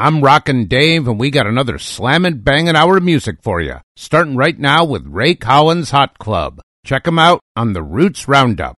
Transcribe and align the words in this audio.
I'm 0.00 0.22
Rockin' 0.22 0.66
Dave, 0.66 1.06
and 1.06 1.20
we 1.20 1.28
got 1.28 1.46
another 1.46 1.76
slammin' 1.76 2.38
bangin' 2.38 2.74
hour 2.74 2.96
of 2.96 3.02
music 3.02 3.42
for 3.42 3.60
you, 3.60 3.80
starting 3.96 4.34
right 4.34 4.58
now 4.58 4.82
with 4.82 5.06
Ray 5.06 5.34
Collins 5.34 5.90
Hot 5.90 6.16
Club. 6.16 6.62
Check 6.86 7.06
'em 7.06 7.18
out 7.18 7.40
on 7.54 7.74
the 7.74 7.82
Roots 7.82 8.26
Roundup. 8.26 8.76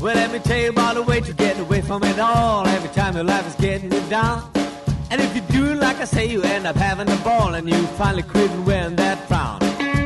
Well, 0.00 0.14
let 0.14 0.32
me 0.32 0.38
tell 0.38 0.58
you 0.58 0.70
about 0.70 0.94
the 0.94 1.02
way 1.02 1.20
to 1.20 1.34
get 1.34 1.60
away 1.60 1.82
from 1.82 2.02
it 2.02 2.18
all. 2.18 2.66
Every 2.66 2.88
time 2.94 3.14
your 3.14 3.24
life 3.24 3.46
is 3.46 3.54
getting 3.56 3.92
you 3.92 4.00
down. 4.08 4.44
And 5.10 5.20
if 5.20 5.36
you 5.36 5.42
do 5.52 5.74
like 5.74 6.00
I 6.00 6.06
say, 6.06 6.24
you 6.24 6.40
end 6.40 6.66
up 6.66 6.76
having 6.76 7.10
a 7.10 7.16
ball 7.16 7.52
and 7.52 7.68
you 7.68 7.76
finally 8.00 8.22
quit 8.22 8.50
and 8.50 8.64
wearing 8.64 8.96
that 8.96 9.28
frown. 9.28 9.58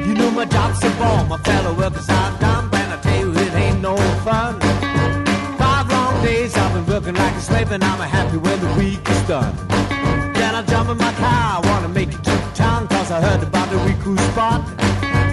You 0.09 0.15
know 0.15 0.33
my 0.33 0.45
job's 0.47 0.83
a 0.83 0.91
ball, 0.99 1.25
my 1.27 1.39
fellow 1.39 1.73
workers 1.75 2.09
are 2.09 2.39
dumb, 2.41 2.69
and 2.73 2.95
I 2.95 2.97
tell 3.01 3.21
you 3.21 3.33
it 3.33 3.55
ain't 3.55 3.81
no 3.81 3.97
fun. 4.25 4.64
Slave, 7.45 7.71
and 7.73 7.85
I'm 7.85 8.01
happy 8.01 8.39
when 8.39 8.59
the 8.61 8.73
week 8.81 9.07
is 9.09 9.23
done. 9.29 9.55
Then 10.35 10.55
I 10.55 10.63
jump 10.63 10.89
in 10.89 10.97
my 10.97 11.13
car, 11.13 11.43
I 11.57 11.61
wanna 11.69 11.89
make 11.89 12.09
it 12.09 12.23
to 12.25 12.37
town, 12.55 12.89
cause 12.89 13.11
I 13.11 13.21
heard 13.21 13.43
about 13.43 13.69
the 13.71 13.77
Riku 13.87 14.19
spot. 14.31 14.61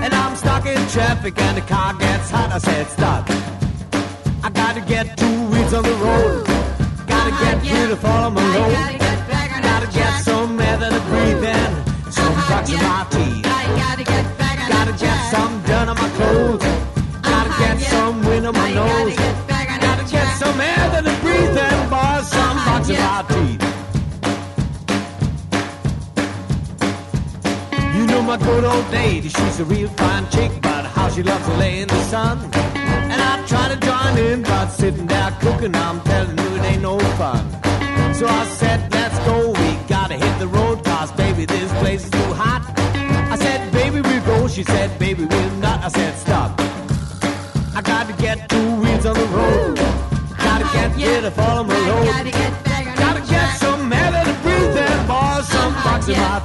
And 0.03 0.13
I'm 0.13 0.35
stuck 0.35 0.65
in 0.65 0.81
traffic 0.89 1.39
and 1.39 1.57
the 1.57 1.61
car 1.61 1.93
gets 1.93 2.29
hot, 2.29 2.51
I 2.51 2.57
said 2.57 2.87
stop. 2.87 3.23
I 4.43 4.49
gotta 4.61 4.81
get 4.81 5.17
two 5.17 5.37
wheels 5.51 5.73
on 5.73 5.83
the 5.83 5.97
road. 6.05 6.45
Gotta 7.07 7.31
get 7.43 7.55
rid 7.71 7.91
of 7.91 8.03
all 8.03 8.23
of 8.27 8.33
my 8.33 8.47
load. 8.55 8.99
Gotta 9.69 9.89
get 9.99 10.11
some 10.23 10.59
air 10.59 10.77
that 10.77 10.93
I 10.99 11.01
breathe 11.09 11.43
in. 11.57 11.71
Some 12.11 12.33
bucks 12.49 12.69
in 12.69 12.83
my 12.91 13.05
teeth. 13.13 13.45
I 13.59 13.63
gotta 13.81 14.03
get 14.03 14.25
back 14.37 14.57
and 14.63 14.73
out 14.79 14.87
just 14.97 15.23
some 15.31 15.53
dirt 15.67 15.87
on 15.91 15.97
my 16.03 16.09
clothes. 16.17 16.63
Gotta 17.21 17.51
get 17.61 17.79
some 17.93 18.25
wind 18.25 18.47
on 18.47 18.53
my 18.53 18.73
nose. 18.73 19.50
My 23.11 23.23
teeth. 23.23 23.61
You 27.95 28.03
know 28.07 28.21
my 28.21 28.37
good 28.37 28.63
old 28.63 28.89
lady, 28.91 29.27
she's 29.27 29.59
a 29.59 29.65
real 29.65 29.89
fine 30.01 30.25
chick, 30.29 30.51
but 30.61 30.85
how 30.95 31.09
she 31.09 31.21
loves 31.21 31.45
to 31.45 31.53
lay 31.63 31.81
in 31.81 31.89
the 31.89 32.01
sun. 32.13 32.37
And 33.11 33.19
I 33.31 33.33
try 33.51 33.65
to 33.73 33.77
join 33.87 34.13
in, 34.27 34.43
but 34.43 34.67
sitting 34.69 35.07
there 35.07 35.31
cooking, 35.41 35.75
I'm 35.75 35.99
telling 36.11 36.37
you 36.41 36.49
it 36.57 36.63
ain't 36.71 36.83
no 36.83 36.99
fun. 37.19 37.43
So 38.19 38.25
I 38.27 38.45
said, 38.59 38.79
let's 38.93 39.17
go, 39.29 39.37
we 39.61 39.69
gotta 39.95 40.17
hit 40.23 40.35
the 40.39 40.47
road, 40.47 40.77
cause 40.85 41.11
baby, 41.23 41.43
this 41.45 41.69
place 41.81 42.05
is 42.05 42.11
too 42.11 42.33
hot. 42.43 42.63
I 43.33 43.35
said, 43.35 43.59
baby, 43.73 43.99
we'll 44.07 44.25
go, 44.25 44.47
she 44.47 44.63
said, 44.63 44.87
baby, 44.99 45.25
we'll 45.25 45.55
not. 45.65 45.79
I 45.87 45.89
said, 45.89 46.13
stop. 46.25 46.51
I 47.77 47.81
gotta 47.83 48.13
get 48.25 48.47
two 48.49 48.69
wheels 48.81 49.05
on 49.05 49.15
the 49.23 49.29
road. 49.37 49.75
Gotta 50.47 50.67
get 50.77 50.89
rid 50.95 51.25
of 51.25 51.37
all 51.39 51.63
my 51.65 51.77
load. 51.89 52.70
Some 56.15 56.40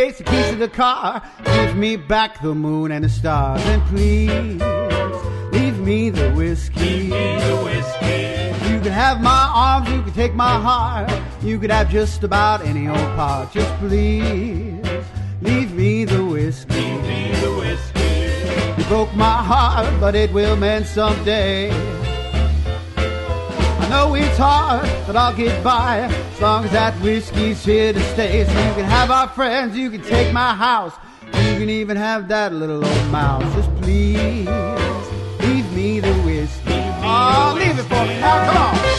suitcase, 0.00 0.18
the 0.18 0.24
keys 0.24 0.50
to 0.50 0.56
the 0.56 0.68
car. 0.68 1.22
Give 1.44 1.76
me 1.76 1.96
back 1.96 2.40
the 2.42 2.54
moon 2.54 2.92
and 2.92 3.04
the 3.04 3.08
stars. 3.08 3.60
And 3.66 3.82
please, 3.86 4.60
leave 5.52 5.78
me 5.80 6.10
the 6.10 6.30
whiskey. 6.32 7.04
You 8.70 8.80
can 8.80 8.92
have 8.92 9.20
my 9.20 9.50
arms, 9.54 9.88
you 9.90 10.02
can 10.02 10.12
take 10.12 10.34
my 10.34 10.58
heart. 10.60 11.10
You 11.42 11.58
could 11.58 11.70
have 11.70 11.90
just 11.90 12.22
about 12.24 12.64
any 12.64 12.88
old 12.88 12.98
part. 13.16 13.52
Just 13.52 13.72
please, 13.78 14.84
leave 15.42 15.72
me 15.72 16.04
the 16.04 16.24
whiskey. 16.24 16.78
You 18.78 18.84
broke 18.84 19.14
my 19.14 19.42
heart, 19.42 19.88
but 20.00 20.14
it 20.14 20.32
will 20.32 20.56
mend 20.56 20.86
someday. 20.86 21.70
Know 23.90 24.14
it's 24.14 24.38
hard, 24.38 24.88
but 25.04 25.16
I'll 25.16 25.34
get 25.34 25.64
by 25.64 26.02
as 26.02 26.40
long 26.40 26.64
as 26.64 26.70
that 26.70 26.94
whiskey's 27.02 27.64
here 27.64 27.92
to 27.92 28.00
stay. 28.12 28.44
So 28.44 28.52
you 28.52 28.74
can 28.74 28.84
have 28.84 29.10
our 29.10 29.26
friends, 29.28 29.76
you 29.76 29.90
can 29.90 30.00
take 30.02 30.32
my 30.32 30.54
house, 30.54 30.94
you 31.24 31.58
can 31.58 31.68
even 31.68 31.96
have 31.96 32.28
that 32.28 32.52
little 32.52 32.84
old 32.84 33.10
mouse. 33.10 33.42
Just 33.54 33.74
please 33.82 34.48
leave 35.40 35.72
me 35.72 35.98
the 35.98 36.14
whiskey. 36.22 36.70
Oh, 37.02 37.54
leave 37.58 37.76
it 37.78 37.82
for 37.82 38.04
me 38.06 38.20
now. 38.20 38.52
Come 38.52 38.56
on. 38.62 38.89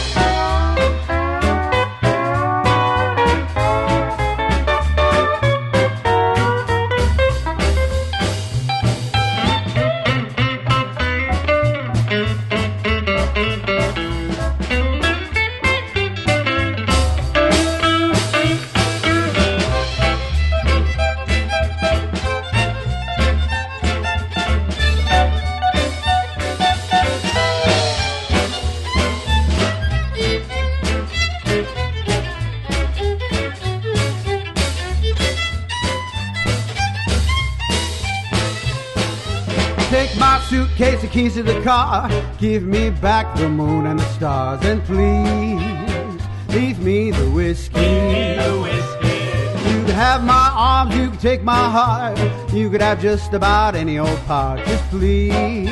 Keys 41.12 41.34
to 41.34 41.42
the 41.42 41.60
car. 41.62 42.10
Give 42.38 42.62
me 42.62 42.90
back 42.90 43.36
the 43.36 43.48
moon 43.48 43.86
and 43.86 43.98
the 43.98 44.08
stars. 44.14 44.64
And 44.64 44.82
please, 44.84 46.22
leave 46.48 46.78
me 46.80 47.10
the 47.10 47.30
whiskey. 47.30 47.74
the 47.78 48.58
whiskey 48.62 49.70
You 49.70 49.84
could 49.84 49.94
have 49.94 50.24
my 50.24 50.50
arms, 50.54 50.96
you 50.96 51.10
could 51.10 51.20
take 51.20 51.42
my 51.42 51.70
heart. 51.70 52.18
You 52.52 52.70
could 52.70 52.80
have 52.80 53.00
just 53.00 53.34
about 53.34 53.74
any 53.74 53.98
old 53.98 54.18
part. 54.20 54.64
Just 54.64 54.84
please 54.84 55.68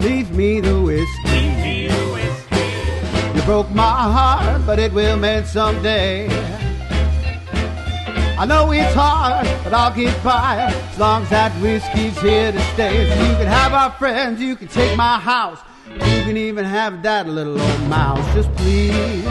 leave 0.00 0.30
me 0.30 0.60
the 0.60 0.80
whiskey. 0.80 1.90
You 3.34 3.42
broke 3.42 3.70
my 3.72 4.02
heart, 4.16 4.62
but 4.66 4.78
it 4.78 4.92
will 4.92 5.18
mend 5.18 5.46
someday. 5.46 6.45
I 8.38 8.44
know 8.44 8.70
it's 8.70 8.94
hard, 8.94 9.46
but 9.64 9.72
I'll 9.72 9.94
get 9.94 10.22
by 10.22 10.70
as 10.70 10.98
long 10.98 11.22
as 11.22 11.30
that 11.30 11.52
whiskey's 11.62 12.20
here 12.20 12.52
to 12.52 12.60
stay. 12.74 13.04
You 13.04 13.34
can 13.36 13.46
have 13.46 13.72
our 13.72 13.90
friends, 13.92 14.42
you 14.42 14.56
can 14.56 14.68
take 14.68 14.94
my 14.94 15.18
house, 15.18 15.58
you 15.90 16.22
can 16.22 16.36
even 16.36 16.66
have 16.66 17.02
that 17.02 17.26
little 17.26 17.58
old 17.58 17.82
mouse. 17.88 18.34
Just 18.34 18.52
please 18.56 19.24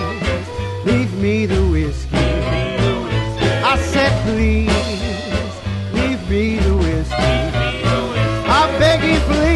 leave 0.86 1.14
me 1.22 1.46
the 1.46 1.62
whiskey. 1.68 2.18
I 2.18 3.78
said 3.78 4.12
please 4.24 4.72
leave 5.94 6.28
me 6.28 6.58
the 6.58 6.76
whiskey. 6.76 7.16
I 8.48 8.76
beg 8.80 9.04
you 9.04 9.20
please 9.32 9.55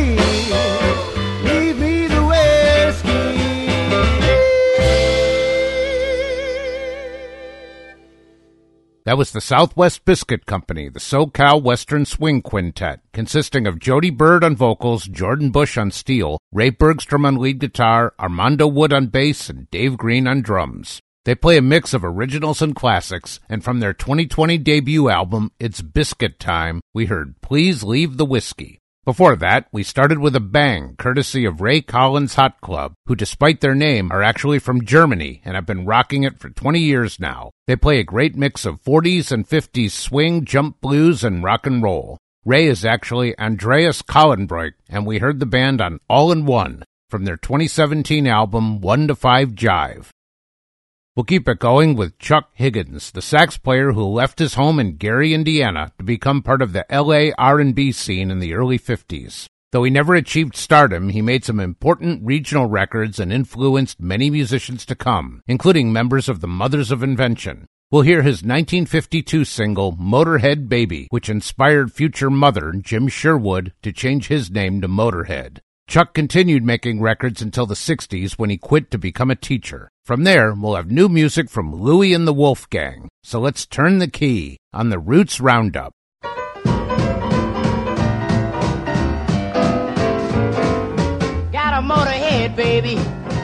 That 9.10 9.18
was 9.18 9.32
the 9.32 9.42
Southwest 9.42 10.06
Biscuit 10.06 10.46
Company, 10.46 10.88
the 10.88 11.00
SoCal 11.00 11.64
Western 11.64 12.06
Swing 12.06 12.44
Quintet, 12.44 13.00
consisting 13.12 13.66
of 13.66 13.80
Jody 13.80 14.12
Bird 14.12 14.44
on 14.44 14.56
vocals, 14.56 15.06
Jordan 15.06 15.50
Bush 15.50 15.80
on 15.80 15.90
steel, 15.90 16.38
Ray 16.52 16.70
Bergstrom 16.70 17.26
on 17.26 17.38
lead 17.38 17.58
guitar, 17.58 18.14
Armando 18.20 18.68
Wood 18.68 18.94
on 18.94 19.08
bass, 19.08 19.50
and 19.50 19.68
Dave 19.72 19.98
Green 19.98 20.28
on 20.28 20.44
drums. 20.44 21.00
They 21.26 21.34
play 21.34 21.58
a 21.58 21.62
mix 21.64 21.96
of 21.96 22.06
originals 22.06 22.62
and 22.62 22.76
classics, 22.76 23.40
and 23.50 23.64
from 23.64 23.80
their 23.80 23.94
2020 23.94 24.60
debut 24.60 25.10
album, 25.10 25.54
It's 25.60 25.82
Biscuit 25.82 26.40
Time, 26.40 26.80
we 26.94 27.08
heard 27.08 27.42
Please 27.42 27.82
Leave 27.82 28.18
the 28.18 28.26
Whiskey. 28.26 28.79
Before 29.06 29.36
that, 29.38 29.68
we 29.72 29.84
started 29.84 30.20
with 30.20 30.36
a 30.36 30.42
bang, 30.42 30.96
courtesy 30.98 31.46
of 31.46 31.62
Ray 31.62 31.82
Collins 31.82 32.36
Hot 32.36 32.60
Club, 32.60 32.94
who, 33.06 33.16
despite 33.16 33.62
their 33.62 33.74
name, 33.74 34.12
are 34.12 34.22
actually 34.22 34.60
from 34.60 34.86
Germany 34.86 35.42
and 35.46 35.56
have 35.56 35.66
been 35.66 35.86
rocking 35.86 36.24
it 36.24 36.38
for 36.38 36.50
20 36.50 36.80
years 36.80 37.20
now. 37.20 37.50
They 37.66 37.78
play 37.78 38.00
a 38.00 38.04
great 38.04 38.36
mix 38.36 38.66
of 38.66 38.84
40s 38.84 39.32
and 39.32 39.48
50s 39.48 39.92
swing, 39.92 40.44
jump 40.44 40.82
blues, 40.82 41.24
and 41.24 41.44
rock 41.44 41.66
and 41.66 41.82
roll. 41.82 42.18
Ray 42.46 42.68
is 42.68 42.84
actually 42.84 43.38
Andreas 43.40 44.02
Kallenbreuk, 44.02 44.74
and 44.90 45.06
we 45.06 45.20
heard 45.20 45.40
the 45.40 45.46
band 45.46 45.80
on 45.82 46.00
All 46.10 46.32
in 46.32 46.46
One 46.46 46.84
from 47.10 47.26
their 47.26 47.38
2017 47.38 48.28
album 48.28 48.82
One 48.82 49.08
to 49.08 49.16
Five 49.16 49.52
Jive. 49.52 50.10
We'll 51.20 51.26
keep 51.26 51.50
it 51.50 51.60
going 51.60 51.98
with 51.98 52.18
Chuck 52.18 52.50
Higgins, 52.54 53.12
the 53.12 53.22
sax 53.22 53.58
player 53.58 53.92
who 53.92 54.06
left 54.06 54.40
his 54.40 54.54
home 54.54 54.80
in 54.80 54.96
Gary, 54.96 55.34
Indiana 55.34 55.92
to 55.98 56.04
become 56.06 56.42
part 56.42 56.62
of 56.62 56.72
the 56.72 56.86
LA 56.90 57.32
R&B 57.38 57.92
scene 57.92 58.32
in 58.32 58.40
the 58.40 58.54
early 58.54 58.80
50s. 58.80 59.48
Though 59.74 59.84
he 59.84 59.90
never 59.90 60.16
achieved 60.16 60.56
stardom, 60.56 61.10
he 61.10 61.22
made 61.22 61.44
some 61.44 61.60
important 61.60 62.26
regional 62.26 62.68
records 62.68 63.20
and 63.20 63.34
influenced 63.34 64.00
many 64.00 64.30
musicians 64.30 64.86
to 64.86 64.96
come, 64.96 65.42
including 65.46 65.92
members 65.92 66.30
of 66.30 66.40
the 66.40 66.48
Mothers 66.48 66.90
of 66.90 67.04
Invention. 67.04 67.66
We'll 67.92 68.04
hear 68.04 68.22
his 68.22 68.42
1952 68.42 69.44
single, 69.44 69.98
Motorhead 69.98 70.70
Baby, 70.70 71.08
which 71.10 71.28
inspired 71.28 71.92
future 71.92 72.30
mother 72.30 72.72
Jim 72.72 73.10
Sherwood 73.10 73.74
to 73.82 73.92
change 73.92 74.28
his 74.28 74.50
name 74.50 74.80
to 74.80 74.88
Motorhead. 74.88 75.58
Chuck 75.90 76.14
continued 76.14 76.64
making 76.64 77.02
records 77.02 77.42
until 77.42 77.66
the 77.66 77.74
60s 77.74 78.34
when 78.34 78.52
he 78.52 78.58
quit 78.60 78.92
to 78.92 79.00
become 79.00 79.32
a 79.32 79.36
teacher. 79.36 79.90
From 80.06 80.24
there, 80.24 80.54
we'll 80.54 80.76
have 80.76 80.92
new 80.92 81.10
music 81.10 81.50
from 81.50 81.74
Louie 81.74 82.14
and 82.14 82.28
the 82.28 82.32
Wolf 82.32 82.70
Gang. 82.70 83.10
So 83.24 83.40
let's 83.40 83.66
turn 83.66 83.98
the 83.98 84.08
key 84.08 84.60
on 84.72 84.90
the 84.90 85.00
Roots 85.00 85.42
Roundup. 85.42 85.94
Got 86.22 86.36
a 91.74 91.82
motorhead, 91.82 92.56
baby. 92.56 92.94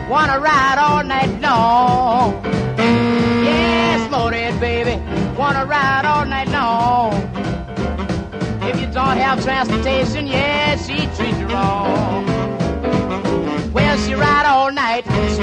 Wanna 0.07 0.39
ride 0.39 0.77
all 0.77 1.03
night 1.03 1.41
long. 1.41 2.44
Yes, 2.77 4.07
motorhead, 4.12 4.59
baby. 4.59 5.01
Wanna 5.36 5.65
ride 5.65 6.06
all 6.06 6.27
night 6.27 6.50
long. 6.50 7.12
If 8.69 8.80
you 8.80 8.86
don't 8.94 9.18
have 9.18 9.44
transportation, 9.44 10.25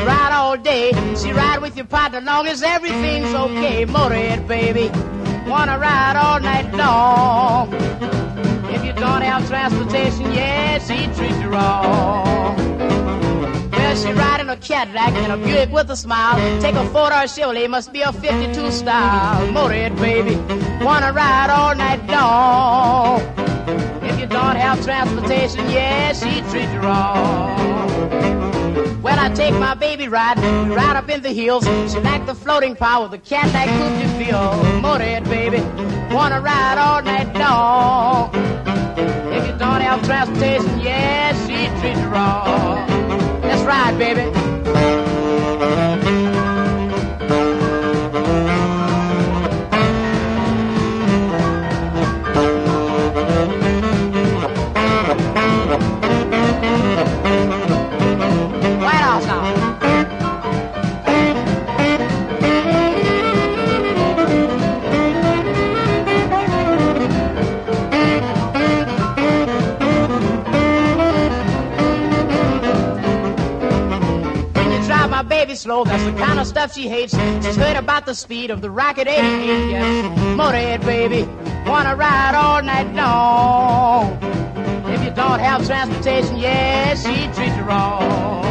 ride 0.04 0.32
all 0.32 0.56
day, 0.56 0.92
she 1.16 1.32
ride 1.32 1.60
with 1.60 1.76
your 1.76 1.86
partner 1.86 2.20
long 2.20 2.46
as 2.46 2.62
everything's 2.62 3.34
okay. 3.34 3.84
Motorhead, 3.86 4.46
baby, 4.46 4.88
wanna 5.48 5.78
ride 5.78 6.16
all 6.16 6.40
night 6.40 6.72
long. 6.74 7.72
If 8.74 8.84
you 8.84 8.92
don't 8.94 9.22
have 9.22 9.46
transportation, 9.48 10.32
yes, 10.32 10.88
she 10.88 11.06
treats 11.16 11.38
you 11.40 11.48
wrong. 11.48 12.56
Well, 13.70 13.96
she 13.96 14.12
ride 14.12 14.40
in 14.40 14.48
a 14.48 14.56
Cadillac 14.56 15.12
and 15.12 15.32
a 15.32 15.36
Buick 15.36 15.70
with 15.70 15.90
a 15.90 15.96
smile. 15.96 16.38
Take 16.60 16.74
a 16.74 16.84
four-door 16.86 17.26
Chevrolet, 17.26 17.68
must 17.68 17.92
be 17.92 18.02
a 18.02 18.12
52 18.12 18.70
style. 18.72 19.46
Motorhead, 19.48 19.96
baby, 19.96 20.36
wanna 20.84 21.12
ride 21.12 21.50
all 21.50 21.74
night 21.74 22.04
long. 22.06 23.20
If 24.02 24.18
you 24.18 24.26
don't 24.26 24.56
have 24.56 24.82
transportation, 24.84 25.68
yes, 25.70 26.22
she 26.22 26.40
treats 26.50 26.72
you 26.72 26.80
wrong. 26.80 27.91
Well, 29.02 29.18
I 29.18 29.30
take 29.34 29.54
my 29.54 29.74
baby 29.74 30.06
ride, 30.06 30.38
right 30.68 30.94
up 30.94 31.08
in 31.08 31.22
the 31.22 31.32
hills. 31.32 31.64
She 31.92 31.98
like 31.98 32.24
the 32.24 32.36
floating 32.36 32.76
power, 32.76 33.08
the 33.08 33.18
Cadillac 33.18 33.66
coupe 33.66 33.98
de 34.00 34.24
ville. 34.24 34.80
Motorhead, 34.80 35.24
baby, 35.24 35.60
wanna 36.14 36.40
ride 36.40 36.78
all 36.78 37.02
night 37.02 37.34
long. 37.34 38.30
If 39.32 39.44
you 39.44 39.58
don't 39.58 39.80
have 39.80 40.04
transportation, 40.04 40.78
yes, 40.80 41.36
she 41.48 41.66
treats 41.80 42.00
you 42.00 42.08
wrong. 42.08 42.86
Let's 43.42 43.62
ride, 43.62 43.98
baby. 43.98 44.51
Slow, 75.62 75.84
that's 75.84 76.02
the 76.02 76.12
kind 76.12 76.40
of 76.40 76.46
stuff 76.46 76.74
she 76.74 76.88
hates. 76.88 77.16
She's 77.44 77.56
heard 77.56 77.76
about 77.76 78.04
the 78.04 78.14
speed 78.16 78.50
of 78.50 78.62
the 78.62 78.70
Rocket 78.70 79.06
88. 79.06 79.70
Yes, 79.70 80.18
Motorhead, 80.36 80.84
baby, 80.84 81.22
wanna 81.70 81.94
ride 81.94 82.34
all 82.34 82.60
night 82.62 82.92
long. 82.94 84.18
If 84.92 85.04
you 85.04 85.10
don't 85.12 85.38
have 85.38 85.64
transportation, 85.64 86.36
yes, 86.38 87.06
she 87.06 87.14
treats 87.34 87.56
you 87.56 87.62
wrong. 87.62 88.42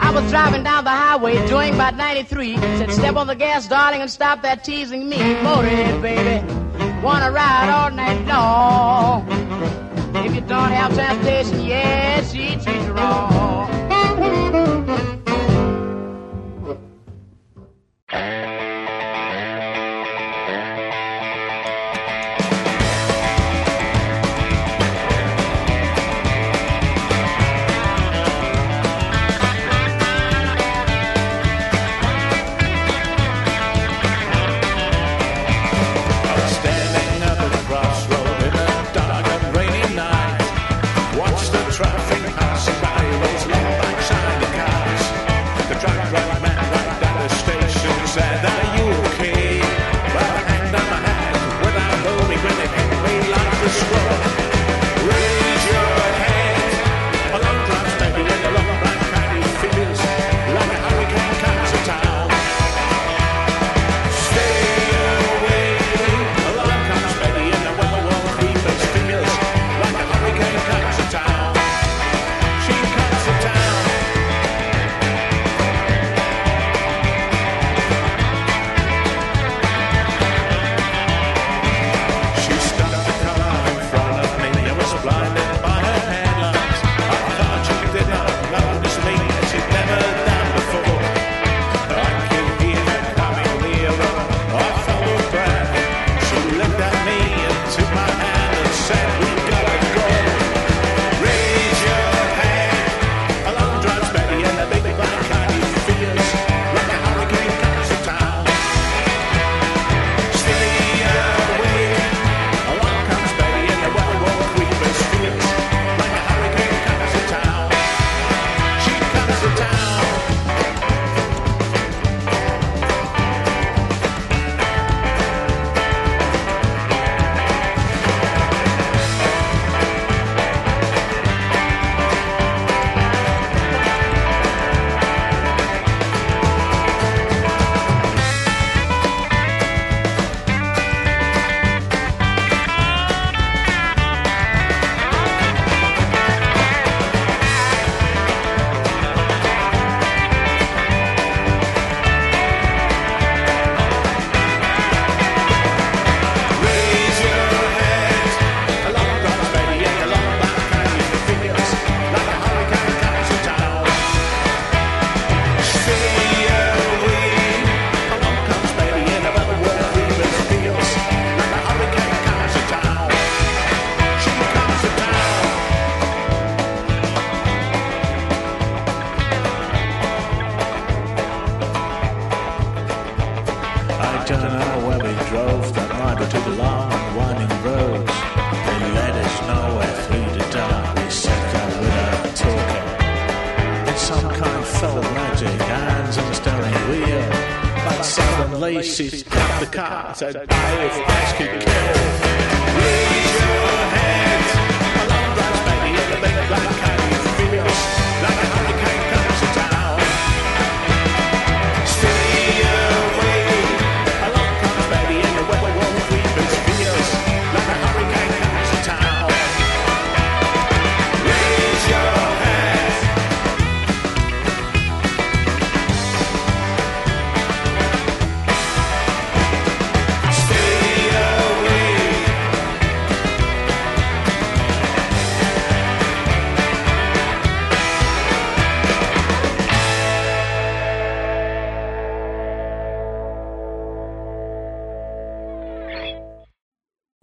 I 0.00 0.12
was 0.14 0.30
driving 0.30 0.62
down 0.62 0.84
the 0.84 0.90
highway 0.90 1.44
doing 1.48 1.74
about 1.74 1.96
93. 1.96 2.56
Said, 2.56 2.92
step 2.92 3.16
on 3.16 3.26
the 3.26 3.34
gas, 3.34 3.66
darling, 3.66 4.00
and 4.00 4.10
stop 4.10 4.42
that 4.42 4.62
teasing 4.62 5.08
me. 5.08 5.16
Motorhead, 5.16 6.00
baby, 6.00 6.46
wanna 7.02 7.32
ride 7.32 7.68
all 7.68 7.90
night 7.90 8.24
long. 8.28 9.26
If 10.24 10.32
you 10.36 10.40
don't 10.42 10.70
have 10.70 10.94
transportation, 10.94 11.23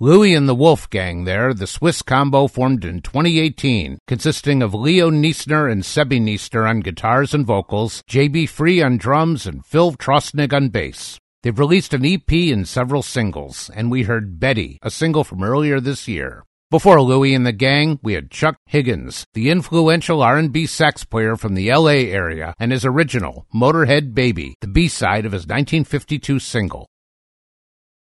Louie 0.04 0.34
and 0.34 0.50
the 0.50 0.56
Wolf 0.56 0.90
Gang 0.90 1.26
there, 1.26 1.54
the 1.54 1.68
Swiss 1.68 2.02
combo 2.02 2.48
formed 2.48 2.84
in 2.84 3.02
2018, 3.02 4.00
consisting 4.08 4.64
of 4.64 4.74
Leo 4.74 5.12
Niesner 5.12 5.72
and 5.72 5.84
Sebi 5.84 6.20
Niesner 6.20 6.68
on 6.68 6.80
guitars 6.80 7.36
and 7.36 7.46
vocals, 7.46 8.02
JB 8.10 8.50
Free 8.50 8.82
on 8.82 8.98
drums, 8.98 9.46
and 9.46 9.64
Phil 9.64 9.92
Trostnig 9.92 10.54
on 10.54 10.70
bass. 10.70 11.20
They've 11.44 11.60
released 11.60 11.94
an 11.94 12.04
EP 12.04 12.32
and 12.32 12.68
several 12.68 13.04
singles, 13.04 13.70
and 13.76 13.92
we 13.92 14.02
heard 14.02 14.40
Betty, 14.40 14.80
a 14.82 14.90
single 14.90 15.24
from 15.24 15.44
earlier 15.44 15.80
this 15.80 16.08
year. 16.08 16.46
Before 16.72 17.00
Louie 17.00 17.36
and 17.36 17.46
the 17.46 17.52
gang, 17.52 18.00
we 18.02 18.14
had 18.14 18.32
Chuck 18.32 18.56
Higgins, 18.66 19.28
the 19.36 19.52
influential 19.52 20.24
R&B 20.24 20.66
sax 20.66 21.06
player 21.06 21.36
from 21.36 21.54
the 21.54 21.72
LA 21.72 22.10
area, 22.10 22.56
and 22.58 22.72
his 22.72 22.86
original, 22.86 23.46
Motorhead 23.54 24.16
Baby, 24.16 24.56
the 24.62 24.68
B-side 24.68 25.28
of 25.28 25.32
his 25.32 25.42
1952 25.42 26.40
single. 26.40 26.88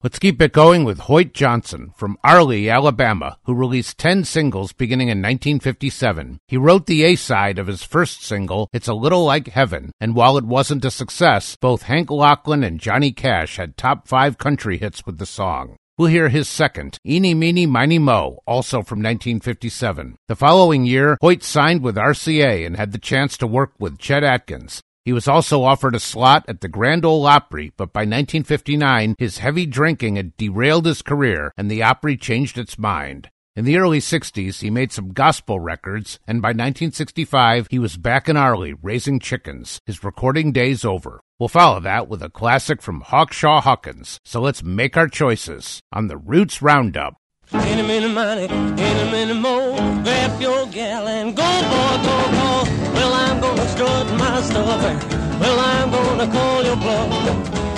Let's 0.05 0.19
keep 0.19 0.39
it 0.39 0.51
going 0.53 0.83
with 0.83 0.99
Hoyt 0.99 1.33
Johnson 1.33 1.91
from 1.97 2.19
Arley, 2.23 2.69
Alabama, 2.69 3.39
who 3.45 3.55
released 3.55 3.97
10 3.97 4.23
singles 4.23 4.71
beginning 4.71 5.07
in 5.07 5.17
1957. 5.17 6.37
He 6.47 6.57
wrote 6.57 6.85
the 6.85 7.01
A 7.05 7.15
side 7.15 7.57
of 7.57 7.65
his 7.65 7.81
first 7.81 8.21
single, 8.21 8.69
It's 8.71 8.87
a 8.87 8.93
Little 8.93 9.23
Like 9.23 9.47
Heaven, 9.47 9.91
and 9.99 10.13
while 10.13 10.37
it 10.37 10.45
wasn't 10.45 10.85
a 10.85 10.91
success, 10.91 11.55
both 11.55 11.81
Hank 11.81 12.09
Locklin 12.09 12.63
and 12.63 12.79
Johnny 12.79 13.11
Cash 13.11 13.57
had 13.57 13.77
top 13.77 14.07
five 14.07 14.37
country 14.37 14.77
hits 14.77 15.07
with 15.07 15.17
the 15.17 15.25
song. 15.25 15.75
We'll 15.97 16.09
hear 16.09 16.29
his 16.29 16.47
second, 16.47 16.99
Eeny 17.03 17.33
Meeny 17.33 17.65
Miny 17.65 17.97
Mo, 17.97 18.41
also 18.45 18.83
from 18.83 18.99
1957. 18.99 20.17
The 20.27 20.35
following 20.35 20.85
year, 20.85 21.17
Hoyt 21.19 21.41
signed 21.41 21.81
with 21.81 21.95
RCA 21.95 22.63
and 22.63 22.77
had 22.77 22.91
the 22.91 22.99
chance 22.99 23.39
to 23.39 23.47
work 23.47 23.73
with 23.79 23.97
Chet 23.97 24.23
Atkins. 24.23 24.83
He 25.05 25.13
was 25.13 25.27
also 25.27 25.63
offered 25.63 25.93
a 25.93 25.99
slot 25.99 26.45
at 26.47 26.61
the 26.61 26.67
Grand 26.67 27.05
Ole 27.05 27.27
Opry, 27.27 27.71
but 27.77 27.93
by 27.93 28.01
1959, 28.01 29.13
his 29.19 29.37
heavy 29.37 29.67
drinking 29.67 30.15
had 30.15 30.35
derailed 30.35 30.87
his 30.87 31.03
career 31.03 31.51
and 31.55 31.69
the 31.69 31.83
Opry 31.83 32.17
changed 32.17 32.57
its 32.57 32.79
mind. 32.79 33.29
In 33.55 33.65
the 33.65 33.77
early 33.77 33.99
60s, 33.99 34.61
he 34.61 34.69
made 34.69 34.91
some 34.91 35.13
gospel 35.13 35.61
records, 35.61 36.19
and 36.27 36.41
by 36.41 36.49
1965, 36.49 37.67
he 37.69 37.79
was 37.79 37.95
back 37.95 38.27
in 38.27 38.35
Arley 38.35 38.73
raising 38.73 39.19
chickens, 39.19 39.79
his 39.85 40.03
recording 40.03 40.51
days 40.51 40.83
over. 40.83 41.21
We'll 41.39 41.49
follow 41.49 41.79
that 41.79 42.09
with 42.09 42.21
a 42.21 42.29
classic 42.29 42.81
from 42.81 43.01
Hawkshaw 43.01 43.61
Hawkins, 43.61 44.19
so 44.25 44.41
let's 44.41 44.63
make 44.63 44.97
our 44.97 45.07
choices 45.07 45.79
on 45.93 46.07
the 46.07 46.17
Roots 46.17 46.61
Roundup. 46.61 47.15
Any 47.53 47.81
minute 47.83 48.09
money, 48.09 48.47
any 48.49 49.11
minute 49.11 49.35
more. 49.35 49.75
Grab 50.03 50.41
your 50.41 50.65
gal 50.67 51.07
and 51.07 51.35
go, 51.35 51.43
boy, 51.43 51.95
go, 52.05 52.17
go. 52.37 52.49
Well, 52.93 53.13
I'm 53.13 53.39
gonna 53.39 53.67
strut 53.69 54.07
my 54.17 54.41
stuff. 54.41 55.39
Well, 55.39 55.59
I'm 55.59 55.91
gonna 55.91 56.27
call 56.31 56.63
your 56.63 56.75
bluff. 56.75 57.11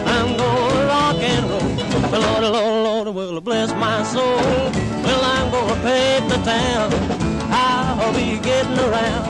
I'm 0.05 0.37
gonna 0.37 0.85
rock 0.87 1.15
and 1.17 1.49
roll. 1.49 2.11
Well, 2.11 2.21
Lord, 2.21 2.43
oh, 2.43 2.51
Lord, 2.51 2.63
oh, 2.63 2.83
Lord, 2.83 3.07
oh, 3.07 3.11
will 3.11 3.41
bless 3.41 3.71
my 3.73 4.03
soul. 4.03 4.37
Well, 5.05 5.23
I'm 5.23 5.51
gonna 5.51 5.81
pave 5.81 6.29
the 6.29 6.37
town. 6.45 6.93
I'll 7.51 8.13
be 8.13 8.39
getting 8.39 8.79
around. 8.79 9.25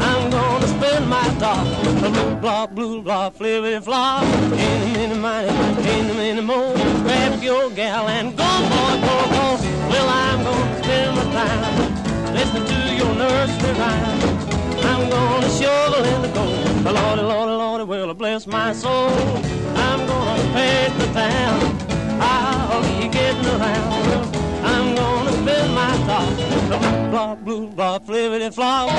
I'm 0.00 0.30
gonna 0.30 0.66
spend 0.66 1.08
my 1.08 1.26
top. 1.38 1.89
Blue 2.12 2.34
block, 2.36 2.70
blue 2.72 3.02
block, 3.02 3.34
flippity 3.34 3.80
flop. 3.84 4.24
Any 4.52 4.92
minute 4.92 5.18
money, 5.18 5.48
any 5.48 6.14
minute 6.14 6.44
more. 6.44 6.74
Grab 7.04 7.42
your 7.42 7.70
gal 7.70 8.08
and 8.08 8.36
go, 8.36 8.44
boy, 8.44 8.94
go, 9.06 9.16
go. 9.36 9.46
Well, 9.90 10.08
I'm 10.08 10.42
gonna 10.42 10.82
spend 10.82 11.16
my 11.16 11.24
time 11.32 12.34
listening 12.34 12.66
to 12.66 12.94
your 12.94 13.14
nursery 13.14 13.72
rhyme. 13.78 14.20
I'm 14.90 15.08
gonna 15.08 15.50
shovel 15.50 16.04
in 16.04 16.22
the 16.22 16.28
gold. 16.28 16.84
The 16.84 16.92
Lordy, 16.92 17.22
Lordy, 17.22 17.52
Lordy, 17.52 17.84
will 17.84 18.14
bless 18.14 18.46
my 18.46 18.72
soul. 18.72 19.10
I'm 19.76 20.06
gonna 20.06 20.52
paint 20.52 20.98
the 20.98 21.06
town. 21.12 21.76
I'll 22.20 22.82
be 22.82 23.08
getting 23.08 23.46
around. 23.46 24.36
I'm 24.64 24.94
gonna 24.94 25.32
spend 25.32 25.74
my. 25.74 25.90
The 26.70 26.78
blue 26.78 27.10
block, 27.10 27.38
blue 27.40 27.66
block, 27.68 28.04
flippity 28.04 28.50
flop. 28.50 28.90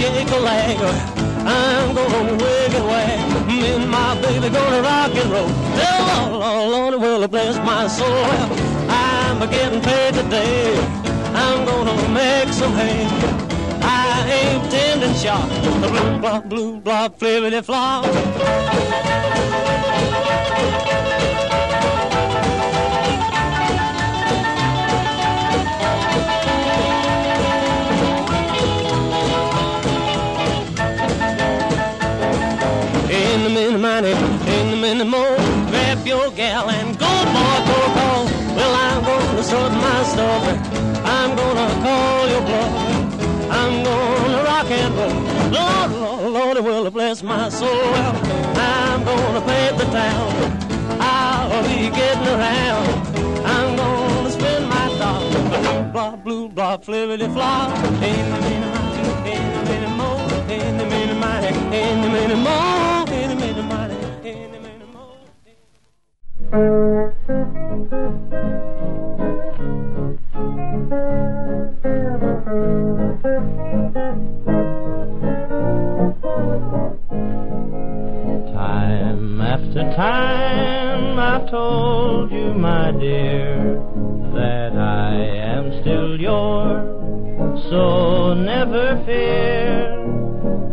Shake 0.00 0.30
a 0.30 0.40
leg. 0.40 0.78
I'm 1.46 1.94
gonna 1.94 2.34
wig 2.42 2.74
and 2.74 2.86
wag. 2.86 3.20
And 3.50 3.90
my 3.90 4.20
baby 4.22 4.48
gonna 4.48 4.80
rock 4.82 5.14
and 5.14 5.30
roll. 5.30 5.50
Oh, 5.50 6.68
Lord, 6.72 6.94
Lord, 6.94 7.02
will 7.02 7.28
bless 7.28 7.56
my 7.58 7.86
soul. 7.86 8.24
I'm 8.88 9.42
a 9.42 9.46
getting 9.46 9.82
paid 9.82 10.14
today. 10.14 10.99
I'm 11.42 11.64
gonna 11.64 12.08
make 12.10 12.52
some 12.52 12.74
hay. 12.74 13.06
I 13.82 14.28
ain't 14.38 14.70
tending 14.70 15.14
shop. 15.14 15.48
The 15.80 15.88
blue 15.88 16.18
block, 16.18 16.44
blue 16.44 16.80
block, 16.80 17.18
flippity 17.18 17.62
flop. 17.62 18.04
In 33.10 33.44
the 33.44 33.50
minute 33.50 34.40
in 34.56 34.70
the 34.70 34.76
minute 34.76 35.06
more. 35.06 35.36
Grab 35.70 36.06
your 36.06 36.30
gal 36.32 36.68
and 36.70 36.98
go, 36.98 37.12
boy, 37.34 37.56
go, 37.68 37.80
go. 37.98 38.10
Well, 38.56 38.74
I'm 38.74 39.04
gonna 39.04 39.42
sort 39.42 39.72
my 39.72 40.02
stuff. 40.04 40.79
I'm 41.40 41.54
gonna 41.54 41.82
call 41.82 42.28
your 42.28 42.42
bluff. 42.42 42.72
I'm 43.50 43.82
gonna 43.84 44.42
rock 44.44 44.70
and 44.70 44.94
roll. 44.94 45.20
Lord, 45.56 45.90
Lord, 45.90 46.56
Lord, 46.56 46.64
will 46.64 46.90
bless 46.90 47.22
my 47.22 47.48
soul. 47.48 47.68
I'm 47.68 49.04
gonna 49.04 49.40
pave 49.40 49.78
the 49.78 49.84
town. 49.86 50.32
I'll 51.00 51.62
be 51.62 51.88
getting 51.96 52.28
around. 52.28 52.88
I'm 53.46 53.76
gonna 53.76 54.30
spend 54.30 54.68
my 54.68 54.86
dollar. 54.98 55.92
Block, 55.92 56.22
blue 56.24 56.48
block, 56.48 56.84
flippity 56.84 57.26
flop. 57.28 57.76
In 58.02 58.30
the 58.32 58.40
minute 58.46 58.80
in 59.26 59.52
the 59.54 59.62
minute 59.70 59.96
more. 59.96 60.20
In 60.50 60.76
the 60.76 60.84
minute 60.84 61.18
money, 61.18 61.48
in 61.48 62.02
the 62.02 62.08
minute 62.08 62.36
more. 62.36 63.08
In 63.18 63.28
the 63.30 63.36
minute 63.36 63.56
in 64.24 64.52
the 64.52 64.60
minute 64.60 64.88
more. 68.52 68.69
Time 70.90 70.98
after 79.40 79.84
time 79.94 81.16
I 81.16 81.46
told 81.48 82.32
you, 82.32 82.54
my 82.54 82.90
dear, 82.90 83.80
that 84.34 84.72
I 84.76 85.14
am 85.14 85.80
still 85.80 86.20
yours. 86.20 87.62
So 87.70 88.34
never 88.34 89.00
fear. 89.06 89.94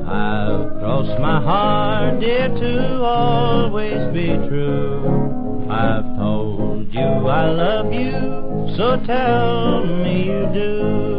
I've 0.07 0.79
crossed 0.79 1.19
my 1.21 1.39
heart, 1.39 2.19
dear, 2.21 2.47
to 2.47 3.03
always 3.03 4.11
be 4.15 4.35
true. 4.47 5.67
I've 5.69 6.17
told 6.17 6.91
you 6.91 7.01
I 7.01 7.51
love 7.51 7.93
you, 7.93 8.46
so 8.77 8.95
tell 9.07 9.87
me 9.87 10.25
you 10.25 10.47
do. 10.53 11.16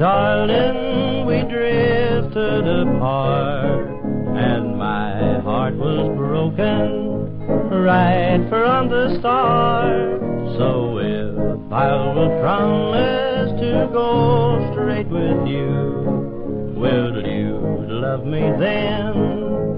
Darling, 0.00 1.26
we 1.26 1.42
drifted 1.42 2.66
apart, 2.66 3.86
and 4.34 4.78
my 4.78 5.38
heart 5.40 5.74
was 5.74 6.16
broken 6.16 7.36
right 7.68 8.40
from 8.48 8.88
the 8.88 9.18
start. 9.20 10.18
So 10.56 10.96
if 10.96 11.70
I 11.70 11.92
will 12.14 12.40
promise 12.40 13.60
to 13.60 13.90
go 13.92 14.72
straight 14.72 15.08
with 15.08 15.46
you, 15.46 16.72
will 16.80 17.22
you 17.22 17.58
love 17.86 18.24
me 18.24 18.40
then 18.58 19.69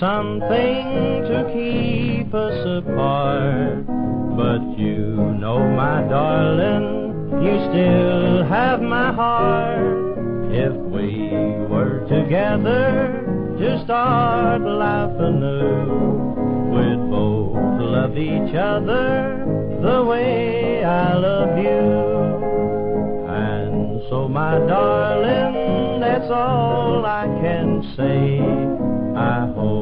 something 0.00 1.28
to 1.28 1.50
keep 1.52 2.32
us 2.32 2.64
apart. 2.64 3.86
But 4.34 4.62
you 4.78 5.36
know, 5.38 5.58
my 5.76 6.02
darling, 6.08 7.44
you 7.44 7.54
still 7.68 8.44
have 8.44 8.80
my 8.80 9.12
heart. 9.12 10.00
If 10.50 10.72
we 10.72 11.28
were 11.68 12.00
together 12.08 13.26
to 13.58 13.84
start 13.84 14.62
life 14.62 15.20
anew, 15.20 16.72
we'd 16.72 17.10
both 17.10 17.80
love 17.82 18.16
each 18.16 18.54
other 18.54 19.44
the 19.82 20.02
way 20.02 20.82
I 20.82 21.14
love 21.14 21.58
you. 21.58 22.00
And 23.28 24.00
so, 24.08 24.28
my 24.28 24.58
darling, 24.60 26.00
that's 26.00 26.30
all 26.30 27.04
I 27.04 27.26
can 27.42 27.82
say. 27.96 28.40
I 29.14 29.52
hope 29.54 29.79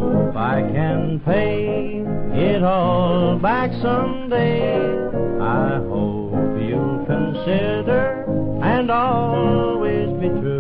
I 0.59 0.63
can 0.63 1.21
pay 1.21 2.03
it 2.35 2.65
all 2.65 3.39
back 3.39 3.71
someday. 3.81 4.75
I 5.41 5.77
hope 5.87 6.59
you'll 6.61 7.07
consider 7.07 8.25
and 8.61 8.91
always 8.91 10.09
be 10.21 10.27
true 10.41 10.58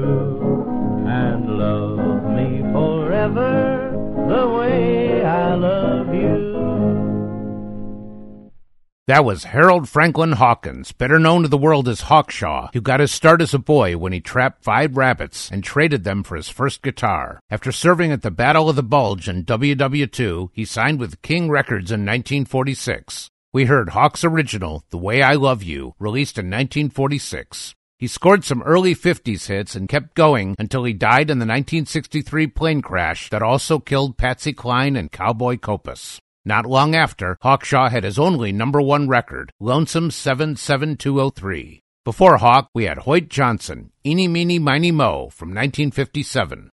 That 9.08 9.24
was 9.24 9.44
Harold 9.44 9.88
Franklin 9.88 10.32
Hawkins, 10.32 10.92
better 10.92 11.18
known 11.18 11.40
to 11.40 11.48
the 11.48 11.56
world 11.56 11.88
as 11.88 12.02
Hawkshaw, 12.02 12.68
who 12.74 12.82
got 12.82 13.00
his 13.00 13.10
start 13.10 13.40
as 13.40 13.54
a 13.54 13.58
boy 13.58 13.96
when 13.96 14.12
he 14.12 14.20
trapped 14.20 14.62
five 14.62 14.98
rabbits 14.98 15.50
and 15.50 15.64
traded 15.64 16.04
them 16.04 16.22
for 16.22 16.36
his 16.36 16.50
first 16.50 16.82
guitar. 16.82 17.40
After 17.48 17.72
serving 17.72 18.12
at 18.12 18.20
the 18.20 18.30
Battle 18.30 18.68
of 18.68 18.76
the 18.76 18.82
Bulge 18.82 19.26
in 19.26 19.46
WW2, 19.46 20.50
he 20.52 20.66
signed 20.66 21.00
with 21.00 21.22
King 21.22 21.48
Records 21.48 21.90
in 21.90 22.00
1946. 22.00 23.30
We 23.50 23.64
heard 23.64 23.88
Hawk's 23.88 24.24
original, 24.24 24.84
The 24.90 24.98
Way 24.98 25.22
I 25.22 25.36
Love 25.36 25.62
You, 25.62 25.94
released 25.98 26.36
in 26.36 26.50
1946. 26.50 27.74
He 27.98 28.08
scored 28.08 28.44
some 28.44 28.62
early 28.62 28.94
50s 28.94 29.46
hits 29.46 29.74
and 29.74 29.88
kept 29.88 30.16
going 30.16 30.54
until 30.58 30.84
he 30.84 30.92
died 30.92 31.30
in 31.30 31.38
the 31.38 31.46
1963 31.46 32.46
plane 32.48 32.82
crash 32.82 33.30
that 33.30 33.40
also 33.40 33.78
killed 33.78 34.18
Patsy 34.18 34.52
Cline 34.52 34.96
and 34.96 35.10
Cowboy 35.10 35.56
Copas. 35.56 36.20
Not 36.48 36.64
long 36.64 36.94
after, 36.94 37.36
Hawkshaw 37.42 37.90
had 37.90 38.04
his 38.04 38.18
only 38.18 38.52
number 38.52 38.80
one 38.80 39.06
record, 39.06 39.52
Lonesome 39.60 40.10
77203. 40.10 41.82
Before 42.06 42.38
Hawk, 42.38 42.70
we 42.72 42.84
had 42.84 43.00
Hoyt 43.00 43.28
Johnson, 43.28 43.90
Eeny 44.02 44.28
Meeny 44.28 44.58
Miny 44.58 44.90
Mo 44.90 45.28
from 45.28 45.50
1957. 45.50 46.70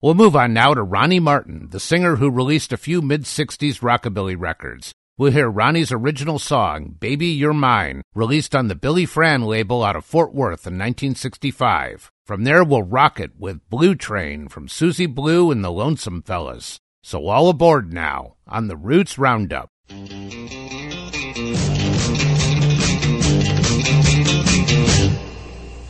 We'll 0.00 0.14
move 0.14 0.36
on 0.36 0.52
now 0.52 0.72
to 0.72 0.84
Ronnie 0.84 1.18
Martin, 1.18 1.66
the 1.70 1.80
singer 1.80 2.14
who 2.14 2.30
released 2.30 2.72
a 2.72 2.76
few 2.76 3.02
mid 3.02 3.22
60s 3.22 3.80
rockabilly 3.80 4.36
records. 4.38 4.92
We'll 5.18 5.32
hear 5.32 5.50
Ronnie's 5.50 5.90
original 5.90 6.38
song, 6.38 6.94
Baby 7.00 7.26
You're 7.26 7.54
Mine, 7.54 8.02
released 8.14 8.54
on 8.54 8.68
the 8.68 8.76
Billy 8.76 9.04
Fran 9.04 9.42
label 9.42 9.82
out 9.82 9.96
of 9.96 10.04
Fort 10.04 10.32
Worth 10.32 10.64
in 10.64 10.74
1965. 10.74 12.08
From 12.24 12.44
there, 12.44 12.62
we'll 12.62 12.84
rock 12.84 13.18
it 13.18 13.32
with 13.36 13.68
Blue 13.68 13.96
Train 13.96 14.46
from 14.46 14.68
Susie 14.68 15.06
Blue 15.06 15.50
and 15.50 15.64
the 15.64 15.72
Lonesome 15.72 16.22
Fellas. 16.22 16.78
So 17.06 17.26
all 17.28 17.50
aboard 17.50 17.92
now 17.92 18.36
on 18.48 18.68
the 18.68 18.78
Roots 18.78 19.18
Roundup. 19.18 19.68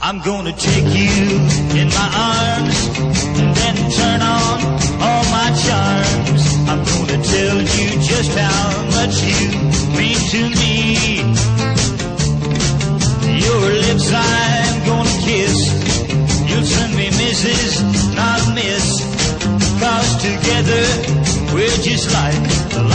I'm 0.03 0.19
gonna 0.25 0.53
take 0.59 0.91
you 0.91 1.39
in 1.79 1.89
my 1.95 2.11
arms 2.19 2.99
and 3.39 3.55
then 3.55 3.77
turn 3.93 4.23
on 4.23 4.59
all 5.07 5.25
my 5.31 5.55
charms. 5.63 6.43
I'm 6.67 6.83
gonna 6.83 7.23
tell 7.23 7.59
you 7.63 7.91
just 8.03 8.37
how 8.37 8.83
much 8.99 9.15
you 9.23 9.55
mean 9.95 10.19
to 10.35 10.51
me. 10.59 10.75
Your 13.39 13.71
lips 13.87 14.11
I'm 14.13 14.85
gonna 14.85 15.23
kiss. 15.23 15.57
You'll 16.51 16.65
send 16.65 16.97
me 16.97 17.07
Mrs., 17.11 18.17
not 18.17 18.53
Miss. 18.57 19.14
Together 20.25 20.85
we're 21.53 21.69
just 21.83 22.11
like 22.15 22.94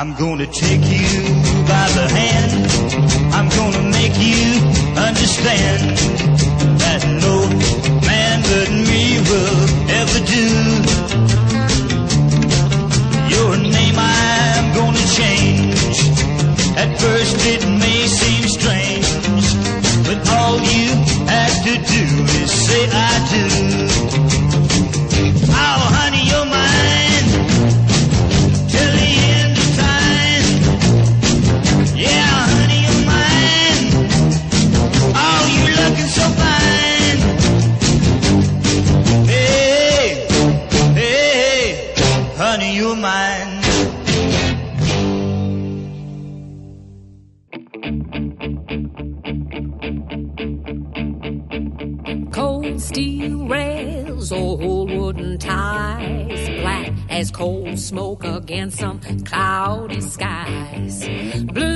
I'm 0.00 0.14
gonna 0.14 0.46
take 0.46 0.80
you 0.80 1.20
by 1.68 1.86
the 1.92 2.08
hand. 2.08 2.72
I'm 3.34 3.50
gonna 3.50 3.82
make 3.92 4.16
you 4.16 4.56
understand 4.96 5.98
that 6.80 7.04
no 7.20 7.44
man 8.08 8.40
but 8.48 8.70
me 8.88 9.20
will 9.28 9.60
ever 10.00 10.20
do. 10.24 10.46
Your 13.28 13.58
name 13.58 13.96
I'm 13.98 14.72
gonna 14.74 15.04
change. 15.20 16.08
At 16.78 16.98
first 16.98 17.36
it 17.44 17.62
may 17.68 17.99
smoke 57.76 58.24
against 58.24 58.78
some 58.78 59.00
cloudy 59.24 60.00
skies. 60.00 61.08
Blue 61.44 61.69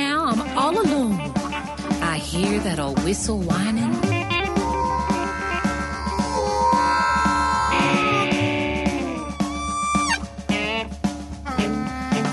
now 0.00 0.24
I'm 0.30 0.40
all 0.58 0.74
alone. 0.84 1.14
I 2.14 2.16
hear 2.16 2.58
that 2.60 2.78
old 2.78 2.98
whistle 3.04 3.38
whining. 3.38 3.94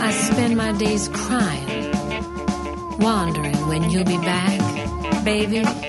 I 0.08 0.10
spend 0.30 0.56
my 0.56 0.72
days 0.84 1.10
crying, 1.10 1.92
wondering 3.00 3.60
when 3.70 3.90
you'll 3.92 4.12
be 4.16 4.22
back, 4.34 5.26
baby. 5.26 5.87